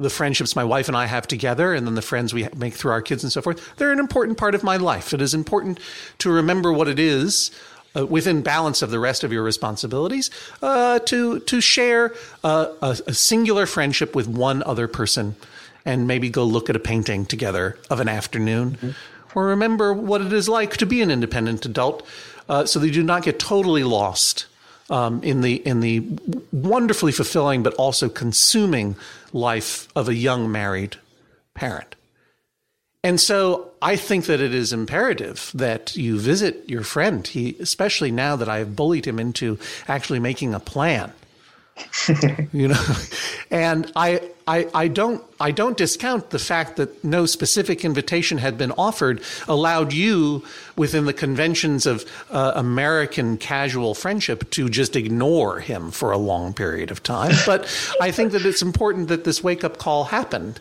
[0.00, 2.92] the friendships my wife and I have together, and then the friends we make through
[2.92, 3.76] our kids and so forth.
[3.76, 5.12] They're an important part of my life.
[5.12, 5.78] It is important
[6.18, 7.50] to remember what it is
[7.94, 10.30] uh, within balance of the rest of your responsibilities,
[10.62, 15.36] uh, to to share uh, a, a, singular friendship with one other person,
[15.84, 18.90] and maybe go look at a painting together of an afternoon, mm-hmm.
[19.34, 22.06] Or remember what it is like to be an independent adult,
[22.48, 24.46] uh, so they do not get totally lost
[24.90, 26.06] um, in the in the
[26.52, 28.96] wonderfully fulfilling but also consuming
[29.32, 30.96] life of a young married
[31.54, 31.94] parent.
[33.02, 37.26] And so I think that it is imperative that you visit your friend.
[37.26, 39.58] He, especially now that I have bullied him into
[39.88, 41.12] actually making a plan.
[42.52, 42.84] you know,
[43.50, 44.20] and I,
[44.50, 49.22] I, I don't, I don't discount the fact that no specific invitation had been offered,
[49.46, 50.44] allowed you
[50.74, 56.52] within the conventions of uh, American casual friendship to just ignore him for a long
[56.52, 57.32] period of time.
[57.46, 57.62] But
[58.00, 60.58] I think that it's important that this wake up call happened.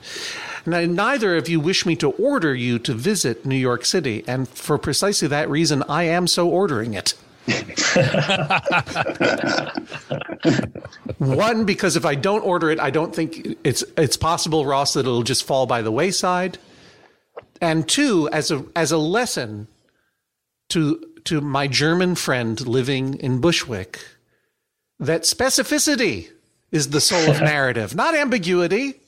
[0.65, 4.47] Now, neither of you wish me to order you to visit New York City, and
[4.47, 7.15] for precisely that reason, I am so ordering it.
[11.17, 15.01] One, because if I don't order it, I don't think it's it's possible, Ross, that
[15.01, 16.57] it'll just fall by the wayside.
[17.61, 19.67] And two, as a as a lesson
[20.69, 23.99] to to my German friend living in Bushwick,
[24.99, 26.29] that specificity
[26.71, 28.98] is the soul of narrative, not ambiguity.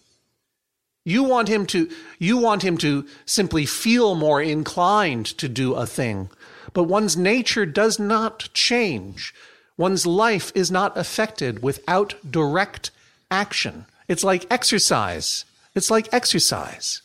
[1.03, 1.89] You want him to
[2.19, 6.29] you want him to simply feel more inclined to do a thing.
[6.73, 9.33] But one's nature does not change.
[9.77, 12.91] One's life is not affected without direct
[13.31, 13.85] action.
[14.07, 15.45] It's like exercise.
[15.73, 17.01] It's like exercise.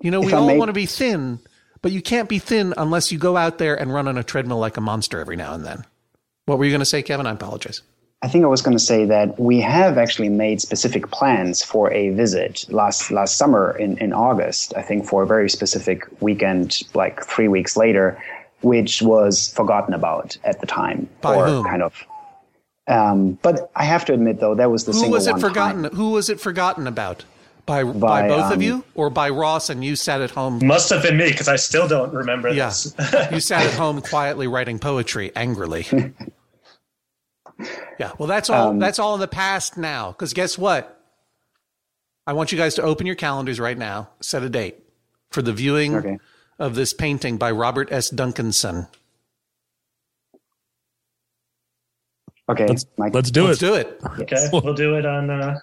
[0.00, 1.38] You know, if we I all want to be thin,
[1.82, 4.58] but you can't be thin unless you go out there and run on a treadmill
[4.58, 5.84] like a monster every now and then.
[6.46, 7.26] What were you going to say, Kevin?
[7.26, 7.82] I apologize.
[8.20, 11.92] I think I was going to say that we have actually made specific plans for
[11.92, 14.74] a visit last last summer in, in August.
[14.76, 18.20] I think for a very specific weekend, like three weeks later,
[18.62, 21.64] which was forgotten about at the time, By or whom?
[21.64, 22.04] kind of.
[22.88, 25.84] Um, but I have to admit, though, that was the who was it forgotten?
[25.84, 25.94] Time.
[25.94, 27.24] Who was it forgotten about?
[27.66, 30.58] By, by, by both um, of you, or by Ross and you sat at home?
[30.66, 32.68] Must have been me because I still don't remember yeah.
[32.68, 32.94] this.
[33.30, 35.86] you sat at home quietly writing poetry angrily.
[37.98, 38.12] Yeah.
[38.18, 38.70] Well, that's all.
[38.70, 40.12] Um, that's all in the past now.
[40.12, 40.94] Because guess what?
[42.26, 44.10] I want you guys to open your calendars right now.
[44.20, 44.76] Set a date
[45.30, 46.18] for the viewing okay.
[46.58, 48.10] of this painting by Robert S.
[48.10, 48.88] Duncanson.
[52.50, 53.14] Okay, Let's, Mike.
[53.14, 53.66] let's do Let's it.
[53.66, 54.00] do it.
[54.20, 55.58] Okay, we'll do it on uh,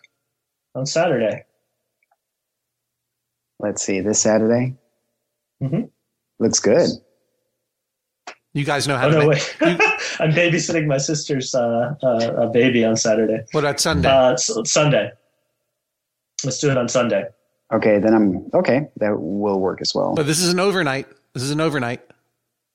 [0.76, 1.44] on Saturday.
[3.60, 4.02] Let's see.
[4.02, 4.76] This Saturday
[5.64, 5.90] Mhm.
[6.40, 6.90] looks good.
[8.56, 9.56] You guys know how Oh to no, make.
[9.62, 9.80] wait!
[10.20, 13.44] I'm babysitting my sister's uh, uh, a baby on Saturday.
[13.52, 14.08] What about Sunday?
[14.10, 15.12] Uh, s- Sunday.
[16.44, 17.26] Let's do it on Sunday.
[17.74, 18.88] Okay, then I'm okay.
[18.98, 20.16] That will work as well.
[20.16, 21.08] but this is an overnight.
[21.34, 22.02] This is an overnight.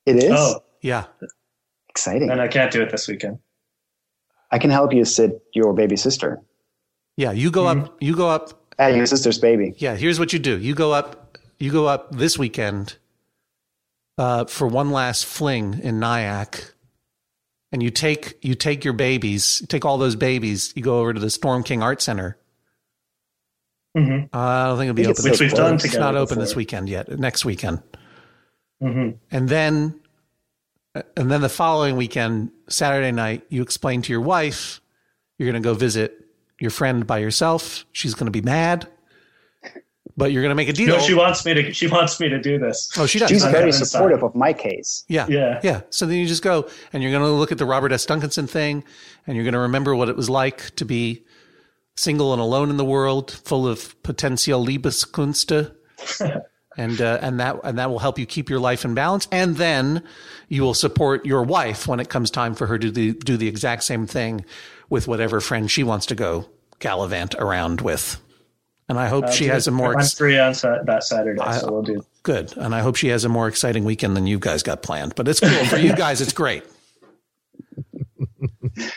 [0.05, 1.05] It is Oh, Yeah.
[1.89, 2.29] exciting.
[2.29, 3.39] and I can't do it this weekend.
[4.51, 6.41] I can help you sit your baby sister.
[7.17, 7.31] Yeah.
[7.31, 7.97] You go up.
[8.01, 8.53] You go up.
[8.77, 9.73] At your sister's baby.
[9.77, 9.95] Yeah.
[9.95, 10.59] Here's what you do.
[10.59, 11.37] You go up.
[11.59, 12.97] You go up this weekend
[14.17, 16.73] uh, for one last fling in Nyack,
[17.71, 19.59] and you take you take your babies.
[19.61, 20.73] You take all those babies.
[20.75, 22.37] You go over to the Storm King Art Center.
[23.95, 25.31] hmm Uh, I don't think it'll be think open.
[25.31, 26.43] Which we've done It's not open before.
[26.43, 27.09] this weekend yet.
[27.19, 27.81] Next weekend.
[28.81, 29.99] hmm and then
[31.15, 34.81] and then the following weekend saturday night you explain to your wife
[35.37, 36.25] you're going to go visit
[36.59, 38.89] your friend by yourself she's going to be mad
[40.21, 41.73] but you're going to make a deal No, she wants me to.
[41.73, 42.89] She wants me to do this.
[42.97, 43.51] oh she does She's Okay.
[43.51, 43.87] very Inside.
[43.87, 45.03] supportive of my case.
[45.07, 45.59] yeah Yeah.
[45.63, 48.05] yeah so then you just go and you're going to look at the robert s
[48.05, 48.83] duncanson thing
[49.27, 51.25] and you're going to remember what it was like to be
[51.95, 55.75] single and alone in the world full of potential liebeskunste
[56.77, 59.27] and uh, and that and that will help you keep your life in balance.
[59.31, 60.03] And then
[60.47, 63.47] you will support your wife when it comes time for her to do, do the
[63.49, 64.45] exact same thing
[64.89, 66.49] with whatever friend she wants to go
[66.79, 68.19] gallivant around with.
[68.91, 71.57] And I hope uh, she has a more I'm free on sa- that Saturday, I-
[71.59, 72.05] so we'll do.
[72.23, 72.51] good.
[72.57, 75.15] And I hope she has a more exciting weekend than you guys got planned.
[75.15, 76.19] But it's cool for you guys.
[76.19, 76.65] It's great.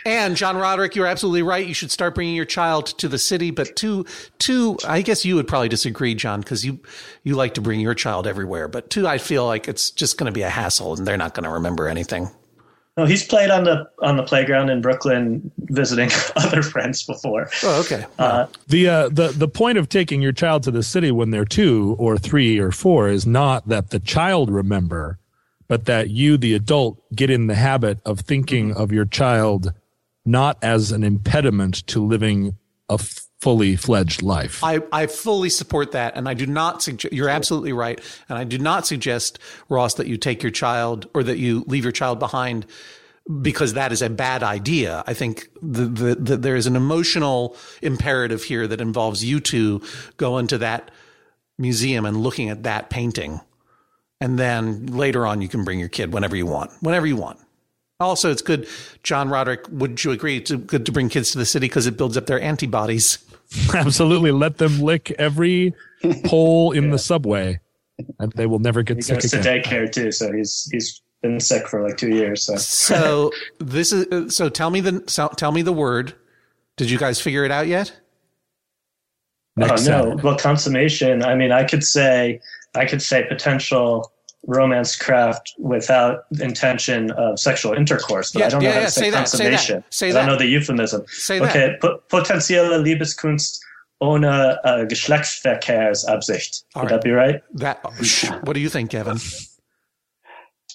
[0.07, 1.67] And John Roderick, you're absolutely right.
[1.67, 3.51] You should start bringing your child to the city.
[3.51, 4.07] But two,
[4.39, 6.79] two, I guess you would probably disagree, John, because you
[7.23, 8.69] you like to bring your child everywhere.
[8.69, 11.35] But two, I feel like it's just going to be a hassle, and they're not
[11.35, 12.31] going to remember anything.
[12.97, 17.51] No, he's played on the on the playground in Brooklyn, visiting other friends before.
[17.65, 18.07] Oh, okay.
[18.19, 21.45] Uh, The uh, the the point of taking your child to the city when they're
[21.45, 25.19] two or three or four is not that the child remember,
[25.67, 29.73] but that you, the adult, get in the habit of thinking of your child
[30.25, 32.57] not as an impediment to living
[32.89, 34.62] a f- fully fledged life.
[34.64, 36.16] I, I fully support that.
[36.16, 38.01] And I do not suggest, you're absolutely right.
[38.28, 41.85] And I do not suggest, Ross, that you take your child or that you leave
[41.85, 42.66] your child behind
[43.41, 45.03] because that is a bad idea.
[45.07, 49.82] I think the, the, the, there is an emotional imperative here that involves you two
[50.16, 50.91] going to that
[51.59, 53.41] museum and looking at that painting.
[54.20, 57.39] And then later on, you can bring your kid whenever you want, whenever you want.
[58.05, 58.69] Also, it's good,
[59.03, 60.39] John Roderick, would you agree?
[60.39, 63.19] It's good to bring kids to the city because it builds up their antibodies.
[63.75, 65.75] Absolutely, let them lick every
[66.25, 67.61] pole in the subway,
[68.19, 71.41] and they will never get he sick goes to daycare too, so he's he's been
[71.41, 72.45] sick for like two years.
[72.45, 74.49] So So this is uh, so.
[74.49, 76.15] Tell me the so, tell me the word.
[76.77, 77.93] Did you guys figure it out yet?
[79.57, 80.23] Next oh no, Saturday.
[80.23, 81.25] well consummation.
[81.25, 82.41] I mean, I could say
[82.75, 84.13] I could say potential
[84.47, 88.87] romance craft without intention of sexual intercourse, but Yeah, I don't know yeah, how yeah,
[88.87, 90.19] to say, say that, say that, say I that.
[90.21, 91.05] don't know the euphemism.
[91.09, 91.51] Say that.
[91.51, 93.61] Okay, po- potenzielle Liebeskunst
[94.01, 96.65] ohne uh, Geschlechtsverkehrsabsicht.
[96.75, 96.97] All Would right.
[96.97, 97.43] that be right?
[97.55, 97.83] That.
[98.45, 99.19] What do you think, Kevin?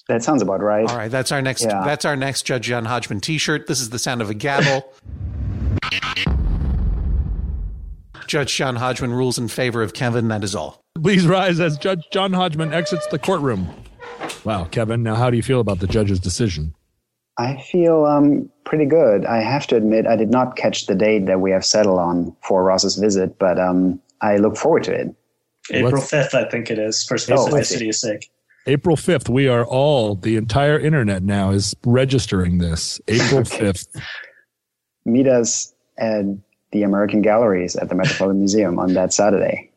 [0.08, 0.88] That sounds about right.
[0.90, 1.62] All right, that's our next.
[1.62, 1.84] Yeah.
[1.84, 3.68] That's our next Judge John Hodgman T-shirt.
[3.68, 4.92] This is the sound of a gavel.
[8.26, 10.26] Judge John Hodgman rules in favor of Kevin.
[10.26, 10.82] That is all.
[11.02, 13.68] Please rise as Judge John Hodgman exits the courtroom.
[14.44, 15.02] Wow, Kevin.
[15.02, 16.74] Now, how do you feel about the judge's decision?
[17.38, 19.24] I feel um, pretty good.
[19.24, 22.36] I have to admit, I did not catch the date that we have settled on
[22.42, 25.14] for Ross's visit, but um, I look forward to it.
[25.70, 28.30] April 5th, I think it is, for Oh, I specificity's sake.
[28.66, 33.00] April 5th, we are all, the entire internet now is registering this.
[33.08, 33.88] April 5th.
[35.06, 36.24] Meet us at
[36.72, 39.69] the American Galleries at the Metropolitan Museum on that Saturday.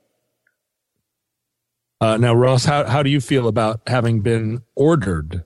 [2.03, 5.45] Uh, now, Ross, how, how do you feel about having been ordered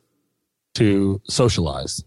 [0.73, 2.03] to socialize?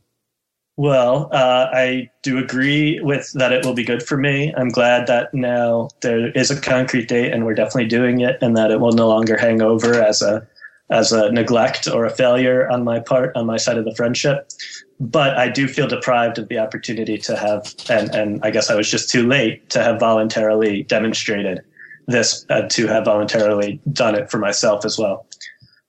[0.77, 4.53] Well, uh, I do agree with that it will be good for me.
[4.57, 8.57] I'm glad that now there is a concrete date and we're definitely doing it and
[8.57, 10.45] that it will no longer hang over as a
[10.91, 14.51] as a neglect or a failure on my part on my side of the friendship.
[14.99, 18.75] But I do feel deprived of the opportunity to have and, and I guess I
[18.75, 21.63] was just too late to have voluntarily demonstrated
[22.11, 25.27] this uh, to have voluntarily done it for myself as well.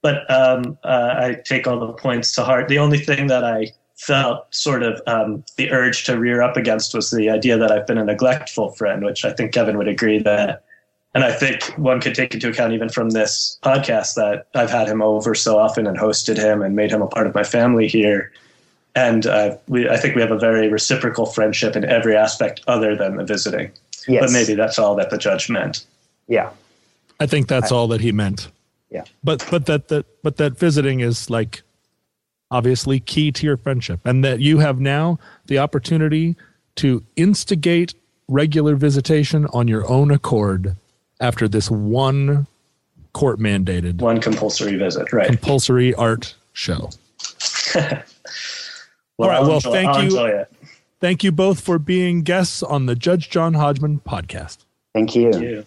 [0.02, 2.68] But um, uh, I take all the points to heart.
[2.68, 6.94] The only thing that I felt sort of um, the urge to rear up against
[6.94, 10.18] was the idea that I've been a neglectful friend, which I think Kevin would agree
[10.20, 10.64] that
[11.14, 14.88] and I think one could take into account even from this podcast that I've had
[14.88, 17.86] him over so often and hosted him and made him a part of my family
[17.86, 18.32] here.
[18.94, 22.96] And uh, we, I think we have a very reciprocal friendship in every aspect other
[22.96, 23.72] than the visiting.
[24.08, 24.22] Yes.
[24.22, 25.84] But maybe that's all that the judge meant.
[26.28, 26.50] Yeah.
[27.20, 28.50] I think that's all that he meant.
[28.90, 29.04] Yeah.
[29.22, 31.62] But but that that but that visiting is like
[32.50, 36.36] obviously key to your friendship and that you have now the opportunity
[36.76, 37.94] to instigate
[38.28, 40.76] regular visitation on your own accord
[41.20, 42.46] after this one
[43.12, 45.26] court mandated One compulsory visit, right?
[45.26, 46.90] compulsory art show.
[49.18, 50.04] Well, right, I'll well, enjoy, thank I'll you.
[50.04, 50.52] enjoy it.
[51.00, 54.58] Thank you both for being guests on the Judge John Hodgman podcast.
[54.94, 55.30] Thank you.
[55.32, 55.66] Thank you.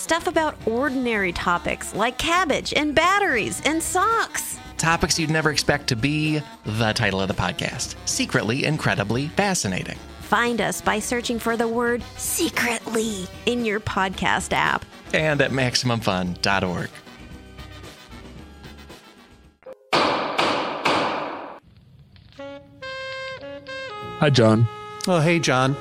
[0.00, 4.58] Stuff about ordinary topics like cabbage and batteries and socks.
[4.78, 9.98] Topics you'd never expect to be the title of the podcast Secretly Incredibly Fascinating.
[10.22, 14.86] Find us by searching for the word secretly in your podcast app.
[15.12, 16.88] And at MaximumFun.org.
[24.18, 24.66] Hi, John.
[25.06, 25.76] Oh, hey, John.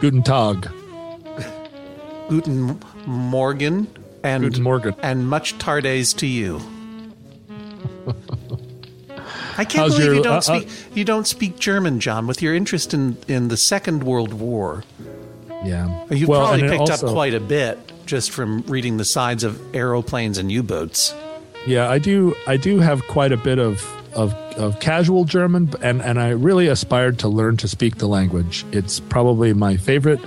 [0.00, 0.70] Guten Tag.
[2.30, 3.86] Guten Morgen
[4.22, 4.94] and Guten Morgen.
[5.02, 6.60] and much tardes to you.
[9.58, 12.26] I can't How's believe your- you don't uh, uh, speak you don't speak German, John,
[12.26, 14.82] with your interest in, in the Second World War.
[15.64, 16.04] Yeah.
[16.10, 19.60] You've Well, probably picked also- up quite a bit just from reading the sides of
[19.74, 21.14] aeroplanes and U-boats.
[21.66, 22.34] Yeah, I do.
[22.48, 26.66] I do have quite a bit of of, of casual German, and and I really
[26.66, 28.64] aspired to learn to speak the language.
[28.72, 30.18] It's probably my favorite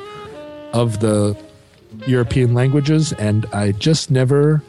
[0.72, 1.36] of the
[2.08, 4.62] European languages, and I just never.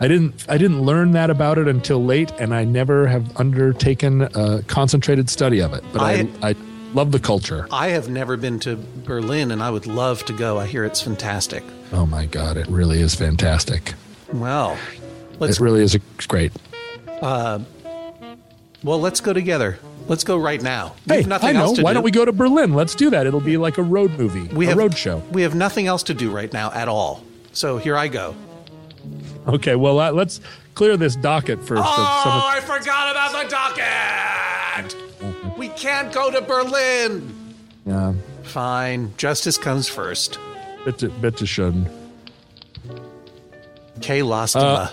[0.00, 0.46] I didn't.
[0.48, 5.28] I didn't learn that about it until late, and I never have undertaken a concentrated
[5.28, 5.84] study of it.
[5.92, 6.54] But I, I,
[6.94, 7.66] love the culture.
[7.70, 10.58] I have never been to Berlin and I would love to go.
[10.58, 11.62] I hear it's fantastic.
[11.92, 13.94] Oh my god, it really is fantastic.
[14.32, 14.76] Well,
[15.38, 15.96] let's it really is
[16.28, 16.52] great.
[17.22, 17.60] uh,
[18.82, 19.78] well, let's go together.
[20.10, 20.94] Let's go right now.
[21.06, 21.70] We Hey, have nothing I know.
[21.70, 21.94] Why do.
[21.94, 22.74] don't we go to Berlin?
[22.74, 23.28] Let's do that.
[23.28, 25.22] It'll be like a road movie, We a have road show.
[25.30, 27.22] We have nothing else to do right now at all.
[27.52, 28.34] So here I go.
[29.46, 30.40] Okay, well, uh, let's
[30.74, 31.80] clear this docket first.
[31.82, 34.96] of some of- Oh, I forgot about the docket.
[35.56, 37.32] We can't go to Berlin.
[37.86, 39.12] yeah, Fine.
[39.16, 40.40] Justice comes first.
[40.84, 41.88] bitte, bitte schön.
[44.00, 44.88] K lost Uh,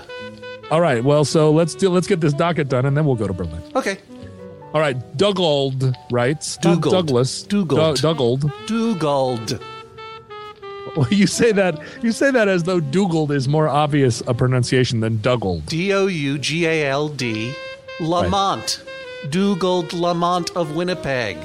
[0.70, 3.26] All right, well, so let's do let's get this docket done, and then we'll go
[3.26, 3.64] to Berlin.
[3.76, 3.98] Okay.
[4.74, 6.58] All right, Duggold writes.
[6.64, 6.92] not Duggold.
[6.92, 7.44] Douglas.
[7.44, 7.96] Duggold.
[7.96, 8.52] Du- Duggold.
[8.68, 9.62] Dugald.
[10.96, 15.00] Well, you say that you say that as though Duggold is more obvious a pronunciation
[15.00, 15.66] than Duggold.
[15.68, 17.54] D O U G A L D.
[18.00, 18.84] Lamont.
[19.30, 21.38] Dugald Lamont of Winnipeg.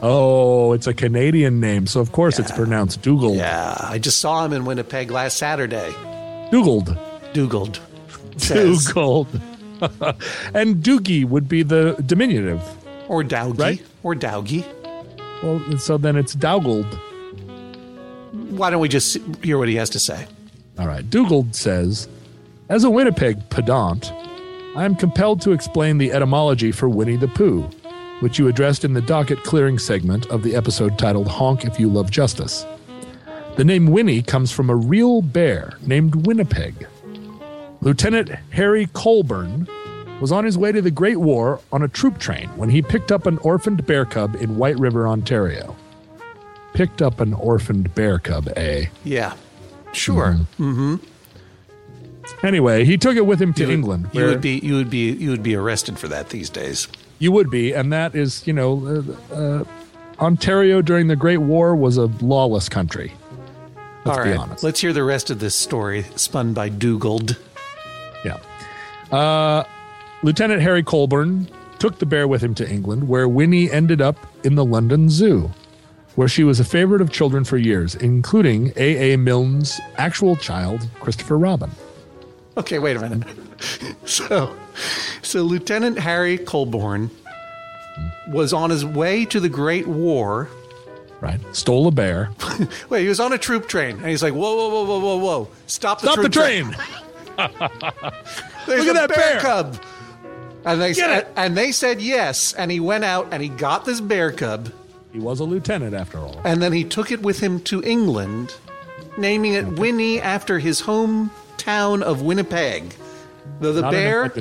[0.00, 3.36] Oh, it's a Canadian name, so of course it's pronounced Duggold.
[3.36, 5.90] Yeah, I just saw him in Winnipeg last Saturday.
[6.52, 6.96] Duggold.
[7.32, 7.80] Dugald.
[8.36, 8.92] Says.
[10.54, 12.62] And Doogie would be the diminutive.
[13.08, 13.58] Or Dowgie.
[13.58, 13.82] Right?
[14.02, 14.64] Or Dowgie.
[15.42, 16.92] Well, so then it's Dowgold.
[18.50, 20.26] Why don't we just hear what he has to say?
[20.78, 21.08] All right.
[21.08, 22.08] Dugald says,
[22.68, 24.12] as a Winnipeg pedant,
[24.76, 27.62] I am compelled to explain the etymology for Winnie the Pooh,
[28.20, 31.88] which you addressed in the docket clearing segment of the episode titled Honk If You
[31.88, 32.66] Love Justice.
[33.56, 36.86] The name Winnie comes from a real bear named Winnipeg.
[37.80, 39.68] Lieutenant Harry Colebourn
[40.20, 43.12] was on his way to the Great War on a troop train when he picked
[43.12, 45.76] up an orphaned bear cub in White River, Ontario.
[46.74, 48.86] Picked up an orphaned bear cub, eh?
[49.04, 49.34] Yeah.
[49.92, 50.36] Sure.
[50.58, 50.96] Mm-hmm.
[52.42, 54.10] Anyway, he took it with him to You England.
[54.12, 56.86] You would be you would be you would be arrested for that these days.
[57.18, 59.64] You would be, and that is, you know, uh, uh,
[60.20, 63.12] Ontario during the Great War was a lawless country.
[64.04, 64.62] Let's All be honest.
[64.62, 67.36] let's hear the rest of this story spun by Dugald.
[69.10, 69.64] Uh,
[70.22, 71.48] Lieutenant Harry Colebourn
[71.78, 75.50] took the bear with him to England, where Winnie ended up in the London Zoo,
[76.16, 79.12] where she was a favorite of children for years, including A.
[79.12, 79.16] A.
[79.18, 81.70] Milne's actual child, Christopher Robin.
[82.56, 83.26] Okay, wait a minute.
[84.04, 84.56] So,
[85.20, 87.10] so Lieutenant Harry Colebourn
[88.28, 90.48] was on his way to the Great War.
[91.20, 91.40] Right.
[91.52, 92.30] Stole a bear.
[92.88, 95.16] Wait, he was on a troop train, and he's like, "Whoa, whoa, whoa, whoa, whoa,
[95.16, 95.48] whoa!
[95.66, 96.76] Stop the Stop the troop train!
[98.68, 99.40] There's Look at a that bear, bear.
[99.40, 99.82] cub."
[100.64, 101.28] And they Get said, it.
[101.36, 104.70] and they said yes, and he went out and he got this bear cub,
[105.12, 106.40] He was a lieutenant after all.
[106.44, 108.54] and then he took it with him to England,
[109.16, 112.94] naming it Winnie after his hometown of Winnipeg.
[113.60, 114.32] Though the Not bear,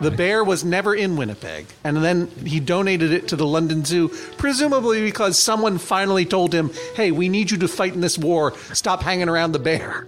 [0.00, 4.08] the bear was never in Winnipeg, and then he donated it to the London Zoo,
[4.36, 8.52] presumably because someone finally told him, "Hey, we need you to fight in this war.
[8.72, 10.06] Stop hanging around the bear.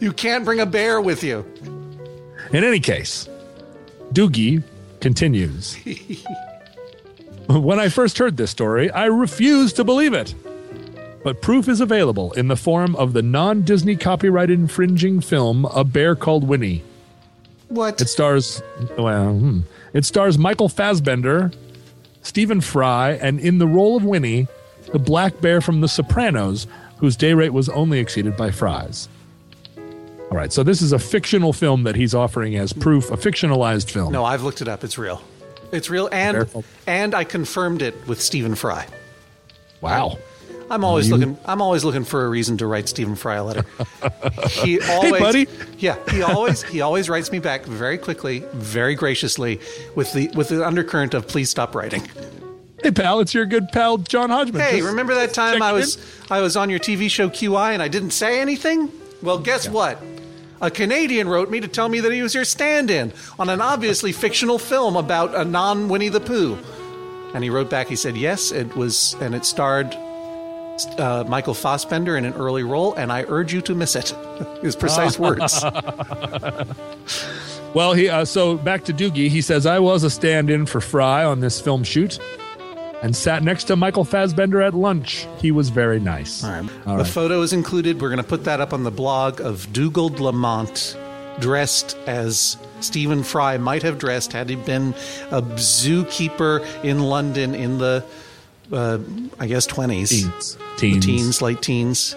[0.00, 1.44] You can't bring a bear with you."
[2.52, 3.28] In any case,
[4.12, 4.62] Doogie
[5.00, 5.76] continues.
[7.46, 10.34] when I first heard this story, I refused to believe it.
[11.24, 15.84] But proof is available in the form of the non Disney copyright infringing film A
[15.84, 16.82] Bear Called Winnie.
[17.68, 18.00] What?
[18.00, 18.62] It stars,
[18.96, 19.60] well, hmm.
[19.92, 21.52] it stars Michael Fassbender,
[22.22, 24.46] Stephen Fry, and in the role of Winnie,
[24.92, 29.08] the black bear from The Sopranos, whose day rate was only exceeded by Fry's.
[30.30, 33.90] All right, so this is a fictional film that he's offering as proof, a fictionalized
[33.90, 34.12] film.
[34.12, 34.84] No, I've looked it up.
[34.84, 35.22] It's real.
[35.72, 36.46] It's real, and
[36.86, 38.86] and I confirmed it with Stephen Fry.
[39.80, 40.18] Wow.
[40.70, 41.38] I'm always You- looking.
[41.46, 43.64] I'm always looking for a reason to write Stephen Fry a letter.
[44.50, 45.46] He always, buddy.
[45.78, 49.60] Yeah, he always he always writes me back very quickly, very graciously,
[49.94, 52.02] with the with the undercurrent of "Please stop writing."
[52.82, 54.60] Hey, pal, it's your good pal, John Hodgman.
[54.60, 55.74] Hey, Just remember that time I in.
[55.76, 55.98] was
[56.30, 58.90] I was on your TV show QI and I didn't say anything?
[59.22, 60.00] Well, guess what?
[60.60, 64.12] A Canadian wrote me to tell me that he was your stand-in on an obviously
[64.12, 66.58] fictional film about a non-Winnie the Pooh.
[67.34, 67.88] And he wrote back.
[67.88, 69.94] He said, "Yes, it was, and it starred
[70.96, 74.14] uh, Michael Fassbender in an early role, and I urge you to miss it."
[74.62, 75.62] His precise words.
[77.74, 79.28] Well, he uh, so back to Doogie.
[79.28, 82.18] He says I was a stand-in for Fry on this film shoot,
[83.02, 85.26] and sat next to Michael Fassbender at lunch.
[85.38, 86.42] He was very nice.
[86.44, 86.70] All right.
[86.86, 87.12] All the right.
[87.12, 88.00] photo is included.
[88.00, 90.96] We're going to put that up on the blog of Dugald Lamont,
[91.38, 94.94] dressed as Stephen Fry might have dressed had he been
[95.30, 98.04] a zookeeper in London in the,
[98.72, 98.98] uh,
[99.38, 100.58] I guess, twenties, Teens.
[100.76, 101.06] Teens.
[101.06, 102.16] teens, late teens.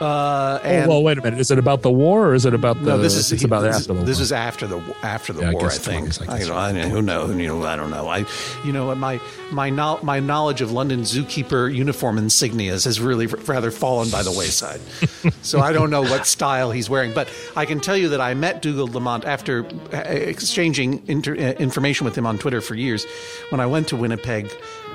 [0.00, 1.40] Uh, Oh, well, wait a minute.
[1.40, 2.90] Is it about the war or is it about the?
[2.90, 4.22] no, this is It's about this, after the This war.
[4.24, 5.62] is after the after the Yeah, I war.
[5.62, 6.08] I, guess think.
[6.08, 6.46] 20s, I I, guess.
[6.48, 7.36] don't, I who knows?
[7.36, 8.08] You know, I don't know.
[8.08, 8.26] I,
[8.64, 9.20] you know, my
[9.52, 14.22] my no, my knowledge of London zookeeper uniform insignias has really r- rather fallen by
[14.22, 14.80] the wayside.
[15.42, 18.34] so I don't know what style he's wearing, but I can tell you that I
[18.34, 23.06] met Dugald Lamont after uh, exchanging inter, uh, information with him on Twitter for years.
[23.50, 24.50] When I went to Winnipeg,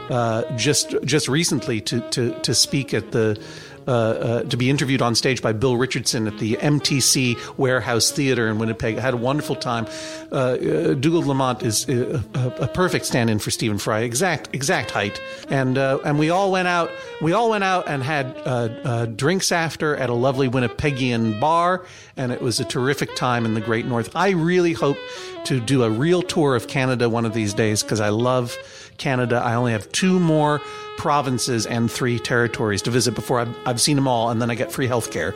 [0.09, 3.41] uh, just just recently to to to speak at the.
[3.87, 8.47] Uh, uh, to be interviewed on stage by Bill Richardson at the MTC Warehouse Theater
[8.47, 8.97] in Winnipeg.
[8.97, 9.87] I had a wonderful time.
[10.31, 15.19] Uh, uh, Dugald Lamont is a, a perfect stand-in for Stephen Fry, exact exact height,
[15.49, 16.91] and and we all went out.
[17.21, 22.41] We all went out and had drinks after at a lovely Winnipegian bar, and it
[22.41, 24.15] was a terrific time in the Great North.
[24.15, 24.97] I really hope
[25.45, 28.55] to do a real tour of Canada one of these days because I love
[28.97, 29.41] Canada.
[29.43, 30.61] I only have two more
[31.01, 34.55] provinces and three territories to visit before I've, I've seen them all, and then I
[34.55, 35.33] get free health care.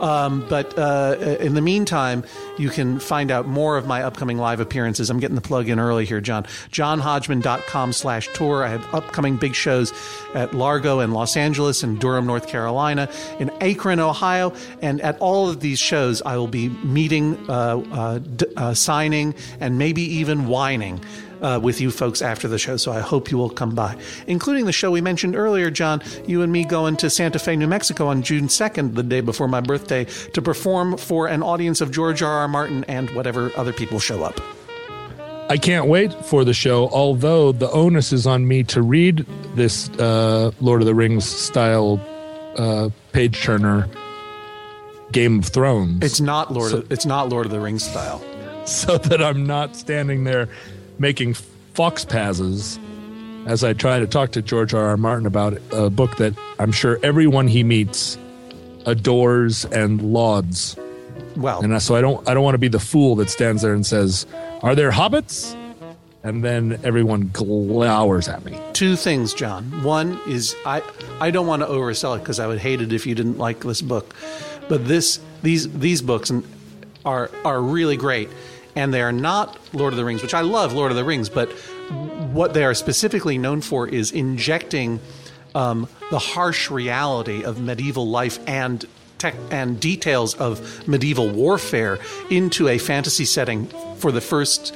[0.00, 2.22] Um, but uh, in the meantime,
[2.56, 5.10] you can find out more of my upcoming live appearances.
[5.10, 6.44] I'm getting the plug in early here, John.
[6.70, 8.62] JohnHodgman.com slash tour.
[8.62, 9.92] I have upcoming big shows
[10.36, 13.10] at Largo and Los Angeles and Durham, North Carolina,
[13.40, 14.54] in Akron, Ohio.
[14.82, 19.34] And at all of these shows, I will be meeting, uh, uh, d- uh, signing,
[19.58, 21.00] and maybe even whining
[21.42, 22.76] uh, with you folks after the show.
[22.76, 23.96] So I hope you will come by,
[24.26, 26.02] including the show we mentioned earlier, John.
[26.26, 29.48] You and me going to Santa Fe, New Mexico on June 2nd, the day before
[29.48, 32.32] my birthday, to perform for an audience of George R.
[32.32, 32.48] R.
[32.48, 34.40] Martin and whatever other people show up.
[35.50, 39.90] I can't wait for the show, although the onus is on me to read this
[39.98, 42.00] uh, Lord of the Rings style
[42.56, 43.88] uh, page turner
[45.10, 46.02] Game of Thrones.
[46.02, 46.72] It's not Lord.
[46.72, 48.24] of, it's not Lord of the Rings style.
[48.66, 50.48] so that I'm not standing there
[50.98, 51.34] making
[51.74, 52.78] fox passes
[53.46, 54.88] as I try to talk to George R.
[54.88, 54.96] R.
[54.96, 58.16] Martin about a book that I'm sure everyone he meets
[58.86, 60.76] adores and lauds.
[61.36, 63.72] Well, And so I don't I don't want to be the fool that stands there
[63.74, 64.26] and says,
[64.62, 65.56] "Are there hobbits?"
[66.24, 68.56] And then everyone glowers at me.
[68.74, 69.64] two things, John.
[69.82, 70.82] One is I
[71.20, 73.60] I don't want to oversell it because I would hate it if you didn't like
[73.60, 74.14] this book,
[74.68, 76.30] but this these these books
[77.04, 78.28] are are really great,
[78.74, 81.28] and they are not Lord of the Rings, which I love Lord of the Rings,
[81.28, 81.50] but
[82.32, 85.00] what they are specifically known for is injecting
[85.54, 88.84] um, the harsh reality of medieval life and
[89.18, 91.98] tech and details of medieval warfare
[92.30, 93.66] into a fantasy setting
[93.96, 94.74] for the first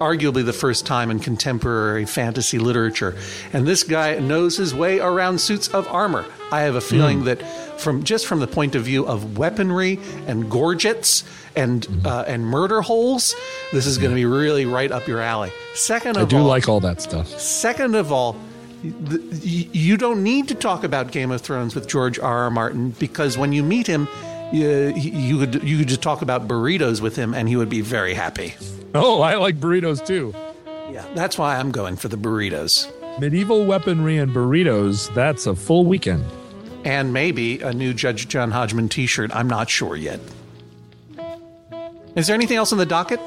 [0.00, 3.14] arguably the first time in contemporary fantasy literature.
[3.52, 6.24] And this guy knows his way around suits of armor.
[6.50, 7.42] I have a feeling that
[7.78, 11.24] from just from the point of view of weaponry and gorgets
[11.56, 13.34] and uh, and murder holes,
[13.72, 15.52] this is going to be really right up your alley.
[15.74, 17.26] Second of I do all, like all that stuff.
[17.38, 18.36] Second of all,
[18.82, 22.44] you don't need to talk about Game of Thrones with George R.
[22.44, 22.50] R.
[22.50, 24.08] Martin because when you meet him,
[24.52, 27.80] you, you could you could just talk about burritos with him, and he would be
[27.82, 28.54] very happy.
[28.94, 30.34] Oh, I like burritos too.
[30.92, 32.90] Yeah, that's why I'm going for the burritos,
[33.20, 36.24] Medieval weaponry and burritos, that's a full weekend.
[36.84, 39.30] and maybe a new Judge John Hodgman T-shirt.
[39.36, 40.18] I'm not sure yet.
[42.16, 43.20] Is there anything else on the docket?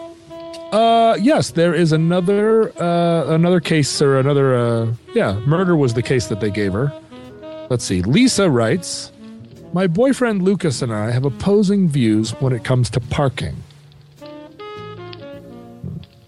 [0.73, 6.01] Uh, yes, there is another uh, another case or another uh, yeah, murder was the
[6.01, 6.91] case that they gave her.
[7.69, 8.01] Let's see.
[8.01, 9.11] Lisa writes,
[9.71, 13.55] "My boyfriend Lucas and I have opposing views when it comes to parking.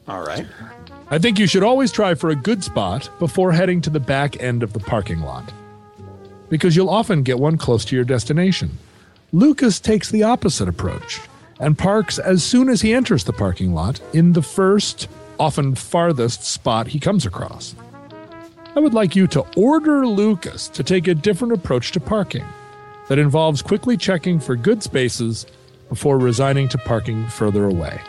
[0.07, 0.45] All right.
[1.09, 4.41] I think you should always try for a good spot before heading to the back
[4.41, 5.51] end of the parking lot.
[6.49, 8.77] Because you'll often get one close to your destination.
[9.31, 11.19] Lucas takes the opposite approach
[11.59, 15.07] and parks as soon as he enters the parking lot in the first,
[15.39, 17.75] often farthest spot he comes across.
[18.75, 22.45] I would like you to order Lucas to take a different approach to parking
[23.07, 25.45] that involves quickly checking for good spaces
[25.87, 28.01] before resigning to parking further away.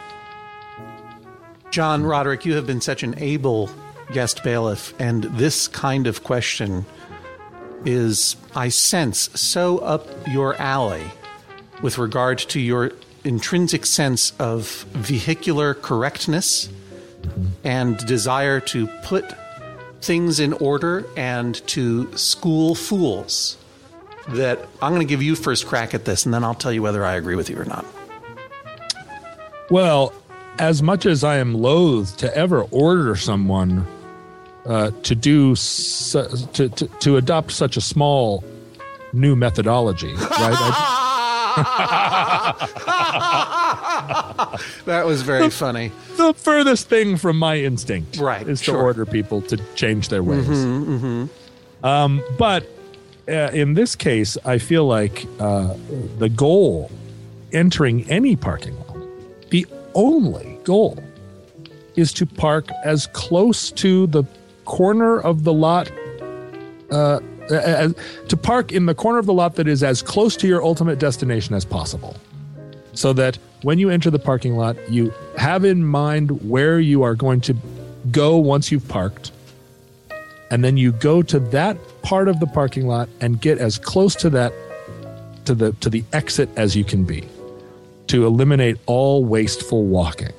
[1.71, 3.71] John Roderick, you have been such an able
[4.13, 6.87] guest bailiff, and this kind of question
[7.85, 11.05] is, I sense, so up your alley
[11.83, 12.93] with regard to your
[13.27, 16.69] intrinsic sense of vehicular correctness
[17.65, 19.25] and desire to put
[20.01, 23.57] things in order and to school fools
[24.29, 26.83] that I'm going to give you first crack at this, and then I'll tell you
[26.83, 27.85] whether I agree with you or not.
[29.71, 30.13] Well,
[30.59, 33.87] as much as I am loath to ever order someone
[34.65, 38.43] uh, to do su- to, to to adopt such a small
[39.13, 40.25] new methodology, right?
[40.31, 41.06] I-
[44.87, 45.91] That was very funny.
[46.17, 50.49] the furthest thing from my instinct, Right, is to order people to change their ways.
[51.83, 52.67] Um, but
[53.29, 55.75] uh, in this case, I feel like uh,
[56.19, 56.91] the goal
[57.53, 58.97] entering any parking lot,
[59.51, 61.03] the only goal
[61.97, 64.25] is to park as close to the
[64.65, 65.91] corner of the lot,
[66.91, 67.21] uh,
[67.51, 67.95] as,
[68.29, 70.99] to park in the corner of the lot that is as close to your ultimate
[70.99, 72.17] destination as possible.
[72.93, 77.15] So that when you enter the parking lot, you have in mind where you are
[77.15, 77.57] going to
[78.11, 79.33] go once you've parked
[80.51, 84.15] and then you go to that part of the parking lot and get as close
[84.15, 84.53] to that
[85.45, 87.27] to the to the exit as you can be
[88.07, 90.33] to eliminate all wasteful walking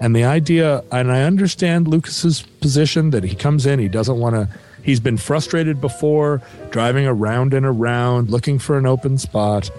[0.00, 4.34] and the idea and i understand lucas's position that he comes in he doesn't want
[4.34, 4.48] to
[4.84, 6.40] he's been frustrated before
[6.70, 9.70] driving around and around looking for an open spot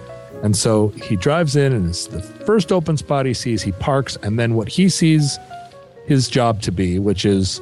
[0.42, 4.16] and so he drives in and it's the first open spot he sees he parks
[4.22, 5.38] and then what he sees
[6.06, 7.60] his job to be which is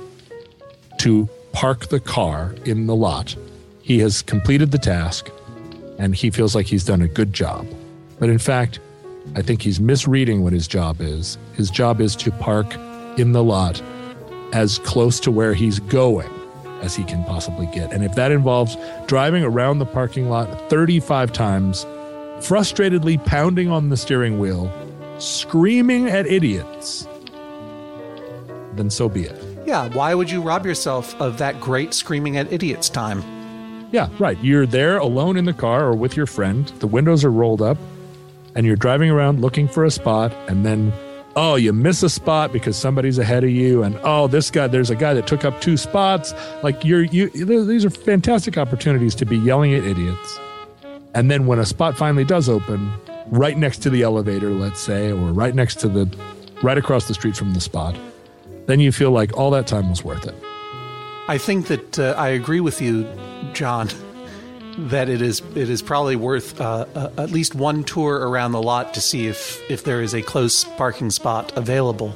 [0.98, 3.34] to park the car in the lot.
[3.82, 5.30] He has completed the task
[5.98, 7.66] and he feels like he's done a good job.
[8.18, 8.80] But in fact,
[9.36, 11.38] I think he's misreading what his job is.
[11.54, 12.74] His job is to park
[13.16, 13.80] in the lot
[14.52, 16.28] as close to where he's going
[16.84, 17.92] as he can possibly get.
[17.92, 21.84] And if that involves driving around the parking lot 35 times,
[22.38, 24.70] frustratedly pounding on the steering wheel,
[25.18, 27.08] screaming at idiots,
[28.74, 29.66] then so be it.
[29.66, 33.22] Yeah, why would you rob yourself of that great screaming at idiots time?
[33.92, 34.36] Yeah, right.
[34.42, 36.66] You're there alone in the car or with your friend.
[36.80, 37.78] The windows are rolled up
[38.54, 40.92] and you're driving around looking for a spot and then
[41.36, 44.90] oh, you miss a spot because somebody's ahead of you and oh, this guy there's
[44.90, 46.32] a guy that took up two spots.
[46.62, 50.38] Like you're you these are fantastic opportunities to be yelling at idiots.
[51.14, 52.92] And then when a spot finally does open,
[53.28, 56.06] right next to the elevator, let's say, or right next to the
[56.62, 57.96] right across the street from the spot,
[58.66, 60.34] then you feel like all that time was worth it.
[61.28, 63.06] I think that uh, I agree with you,
[63.52, 63.88] John.
[64.76, 68.62] That it is it is probably worth uh, uh, at least one tour around the
[68.62, 72.14] lot to see if if there is a close parking spot available.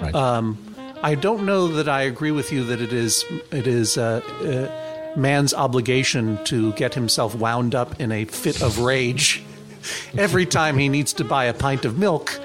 [0.00, 0.14] Right.
[0.14, 0.58] Um,
[1.02, 5.18] I don't know that I agree with you that it is it is uh, uh,
[5.18, 9.42] man's obligation to get himself wound up in a fit of rage
[10.18, 12.38] every time he needs to buy a pint of milk.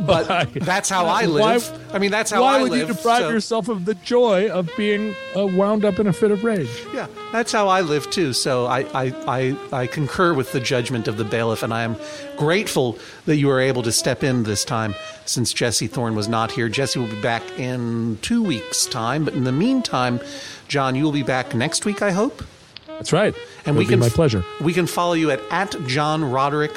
[0.00, 0.44] But Why?
[0.46, 1.88] that's how I Why- live.
[1.94, 2.52] I mean, that's how I live.
[2.52, 2.88] Why I would live.
[2.88, 6.30] you deprive so- yourself of the joy of being uh, wound up in a fit
[6.30, 6.68] of rage?
[6.94, 8.32] Yeah, that's how I live too.
[8.32, 11.96] So I, I, I, I concur with the judgment of the bailiff, and I am
[12.36, 14.94] grateful that you were able to step in this time
[15.26, 16.68] since Jesse Thorne was not here.
[16.68, 20.20] Jesse will be back in two weeks' time, but in the meantime,
[20.68, 22.42] John, you will be back next week, I hope.
[22.88, 23.34] That's right.
[23.66, 24.44] And It we can my pleasure.
[24.60, 26.72] We can follow you at at John Roderick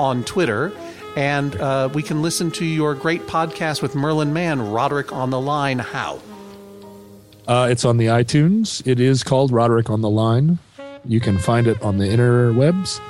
[0.00, 0.72] on Twitter.
[1.16, 5.40] And uh, we can listen to your great podcast with Merlin Mann, Roderick on the
[5.40, 5.78] Line.
[5.80, 6.20] How?
[7.46, 8.86] Uh, it's on the iTunes.
[8.86, 10.58] It is called Roderick on the Line.
[11.04, 13.00] You can find it on the interwebs.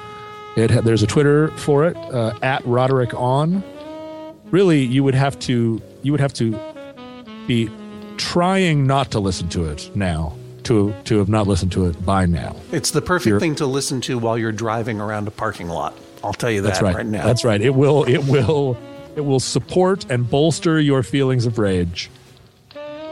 [0.56, 3.62] It ha- there's a Twitter for it uh, at Roderick on.
[4.50, 6.58] Really, you would have to you would have to
[7.46, 7.68] be
[8.16, 10.34] trying not to listen to it now
[10.64, 12.56] to to have not listened to it by now.
[12.72, 15.94] It's the perfect You're- thing to listen to while you're driving around a parking lot.
[16.22, 17.06] I'll tell you that That's right.
[17.06, 17.24] now.
[17.24, 17.60] That's right.
[17.60, 18.76] It will it will
[19.16, 22.10] it will support and bolster your feelings of rage.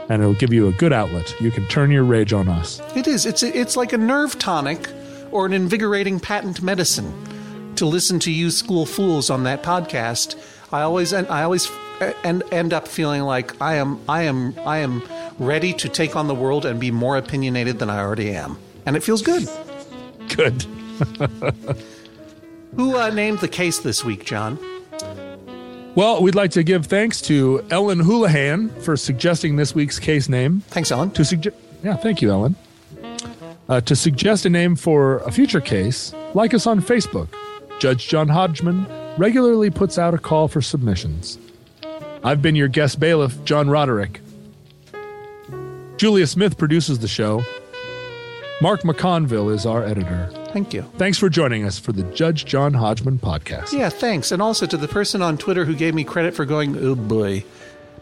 [0.09, 1.35] And it will give you a good outlet.
[1.41, 2.81] You can turn your rage on us.
[2.95, 3.25] It is.
[3.25, 4.89] It's it's like a nerve tonic
[5.31, 7.73] or an invigorating patent medicine.
[7.75, 10.35] To listen to you school fools on that podcast,
[10.71, 11.69] I always end, I always
[12.23, 15.03] end, end up feeling like I am I am I am
[15.39, 18.95] ready to take on the world and be more opinionated than I already am, and
[18.95, 19.47] it feels good.
[20.35, 20.65] Good.
[22.75, 24.59] Who uh, named the case this week, John?
[25.95, 30.61] Well, we'd like to give thanks to Ellen Houlihan for suggesting this week's case name.
[30.67, 31.09] Thanks, Ellen.
[31.11, 32.55] To suggest, yeah, thank you, Ellen.
[33.67, 37.27] Uh, to suggest a name for a future case, like us on Facebook.
[37.79, 38.85] Judge John Hodgman
[39.17, 41.39] regularly puts out a call for submissions.
[42.23, 44.21] I've been your guest bailiff, John Roderick.
[45.97, 47.43] Julia Smith produces the show.
[48.61, 50.29] Mark McConville is our editor.
[50.51, 50.83] Thank you.
[50.97, 53.73] Thanks for joining us for the Judge John Hodgman podcast.
[53.73, 54.31] Yeah, thanks.
[54.31, 57.43] And also to the person on Twitter who gave me credit for going, oh boy.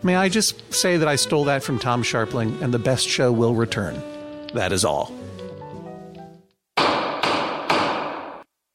[0.04, 3.32] May I just say that I stole that from Tom Scharpling and the best show
[3.32, 4.02] will return.
[4.54, 5.12] That is all.